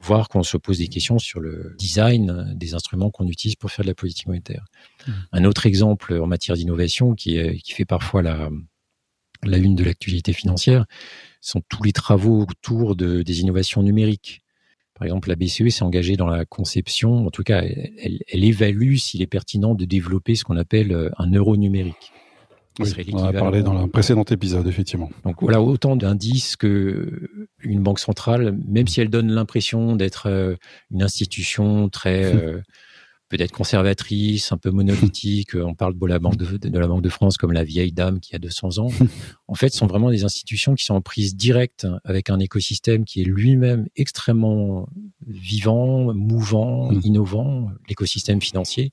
voire 0.00 0.28
qu'on 0.28 0.42
se 0.42 0.56
pose 0.56 0.78
des 0.78 0.88
questions 0.88 1.20
sur 1.20 1.38
le 1.38 1.76
design 1.78 2.52
des 2.56 2.74
instruments 2.74 3.10
qu'on 3.10 3.28
utilise 3.28 3.54
pour 3.54 3.70
faire 3.70 3.84
de 3.84 3.90
la 3.90 3.94
politique 3.94 4.26
monétaire. 4.26 4.66
Mmh. 5.06 5.12
Un 5.32 5.44
autre 5.44 5.66
exemple 5.66 6.14
en 6.14 6.26
matière 6.26 6.56
d'innovation 6.56 7.14
qui, 7.14 7.38
qui 7.62 7.72
fait 7.72 7.84
parfois 7.84 8.22
la, 8.22 8.50
la 9.44 9.58
une 9.58 9.76
de 9.76 9.84
l'actualité 9.84 10.32
financière 10.32 10.84
sont 11.40 11.62
tous 11.68 11.82
les 11.84 11.92
travaux 11.92 12.42
autour 12.42 12.96
de, 12.96 13.22
des 13.22 13.40
innovations 13.40 13.82
numériques. 13.82 14.42
Par 14.98 15.06
exemple, 15.06 15.28
la 15.28 15.36
BCE 15.36 15.68
s'est 15.68 15.84
engagée 15.84 16.16
dans 16.16 16.26
la 16.26 16.44
conception, 16.44 17.26
en 17.26 17.30
tout 17.30 17.44
cas, 17.44 17.62
elle, 17.62 18.44
évalue 18.44 18.96
s'il 18.96 19.22
est 19.22 19.28
pertinent 19.28 19.74
de 19.74 19.84
développer 19.84 20.34
ce 20.34 20.44
qu'on 20.44 20.56
appelle 20.56 20.92
euh, 20.92 21.10
un 21.18 21.30
euro 21.30 21.56
numérique. 21.56 22.12
on 22.80 23.24
a 23.24 23.32
parlé 23.32 23.62
dans 23.62 23.78
un 23.78 23.86
précédent 23.86 24.24
épisode, 24.24 24.66
effectivement. 24.66 25.10
Donc 25.24 25.36
voilà, 25.40 25.62
autant 25.62 25.94
d'indices 25.94 26.56
que 26.56 27.30
une 27.60 27.80
banque 27.80 28.00
centrale, 28.00 28.58
même 28.66 28.88
si 28.88 29.00
elle 29.00 29.10
donne 29.10 29.30
l'impression 29.30 29.94
d'être 29.94 30.28
euh, 30.28 30.56
une 30.90 31.02
institution 31.02 31.88
très 31.88 32.34
euh, 32.34 32.60
peut-être 33.28 33.52
conservatrice, 33.52 34.52
un 34.52 34.56
peu 34.56 34.70
monolithique. 34.70 35.54
On 35.54 35.74
parle 35.74 35.98
de 35.98 36.06
la, 36.06 36.18
Banque 36.18 36.36
de, 36.36 36.78
la 36.78 36.86
Banque 36.86 37.02
de 37.02 37.08
France 37.08 37.36
comme 37.36 37.52
la 37.52 37.64
vieille 37.64 37.92
dame 37.92 38.20
qui 38.20 38.34
a 38.34 38.38
200 38.38 38.78
ans. 38.78 38.88
en 39.48 39.54
fait, 39.54 39.70
ce 39.70 39.78
sont 39.78 39.86
vraiment 39.86 40.10
des 40.10 40.24
institutions 40.24 40.74
qui 40.74 40.84
sont 40.84 40.94
en 40.94 41.00
prise 41.00 41.36
directe 41.36 41.86
avec 42.04 42.30
un 42.30 42.38
écosystème 42.38 43.04
qui 43.04 43.20
est 43.20 43.24
lui-même 43.24 43.86
extrêmement 43.96 44.88
vivant, 45.26 46.12
mouvant, 46.14 46.90
mm. 46.90 47.00
innovant, 47.04 47.70
l'écosystème 47.88 48.40
financier. 48.40 48.90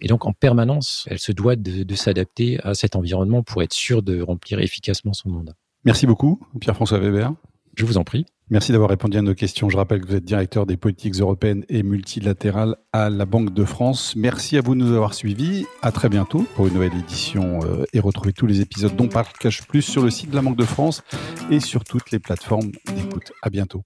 Et 0.00 0.08
donc, 0.08 0.26
en 0.26 0.32
permanence, 0.32 1.06
elle 1.10 1.18
se 1.18 1.32
doit 1.32 1.56
de, 1.56 1.82
de 1.82 1.94
s'adapter 1.94 2.60
à 2.62 2.74
cet 2.74 2.96
environnement 2.96 3.42
pour 3.42 3.62
être 3.62 3.72
sûre 3.72 4.02
de 4.02 4.20
remplir 4.20 4.58
efficacement 4.58 5.12
son 5.12 5.30
mandat. 5.30 5.54
Merci 5.84 6.06
beaucoup, 6.06 6.40
Pierre-François 6.60 6.98
Weber. 6.98 7.32
Je 7.76 7.84
vous 7.84 7.98
en 7.98 8.04
prie. 8.04 8.26
Merci 8.48 8.70
d'avoir 8.70 8.90
répondu 8.90 9.18
à 9.18 9.22
nos 9.22 9.34
questions. 9.34 9.68
Je 9.68 9.76
rappelle 9.76 10.00
que 10.00 10.06
vous 10.06 10.14
êtes 10.14 10.24
directeur 10.24 10.66
des 10.66 10.76
politiques 10.76 11.14
européennes 11.14 11.64
et 11.68 11.82
multilatérales 11.82 12.76
à 12.92 13.10
la 13.10 13.26
Banque 13.26 13.52
de 13.52 13.64
France. 13.64 14.14
Merci 14.14 14.56
à 14.56 14.60
vous 14.60 14.76
de 14.76 14.80
nous 14.80 14.92
avoir 14.92 15.14
suivis. 15.14 15.66
À 15.82 15.90
très 15.90 16.08
bientôt 16.08 16.46
pour 16.54 16.68
une 16.68 16.74
nouvelle 16.74 16.94
édition 16.94 17.58
euh, 17.64 17.84
et 17.92 17.98
retrouver 17.98 18.32
tous 18.32 18.46
les 18.46 18.60
épisodes 18.60 18.94
dont 18.94 19.08
parle 19.08 19.26
Cash 19.40 19.66
Plus 19.66 19.82
sur 19.82 20.04
le 20.04 20.10
site 20.10 20.30
de 20.30 20.36
la 20.36 20.42
Banque 20.42 20.56
de 20.56 20.64
France 20.64 21.02
et 21.50 21.58
sur 21.58 21.82
toutes 21.82 22.12
les 22.12 22.20
plateformes 22.20 22.70
d'écoute. 22.94 23.32
À 23.42 23.50
bientôt. 23.50 23.82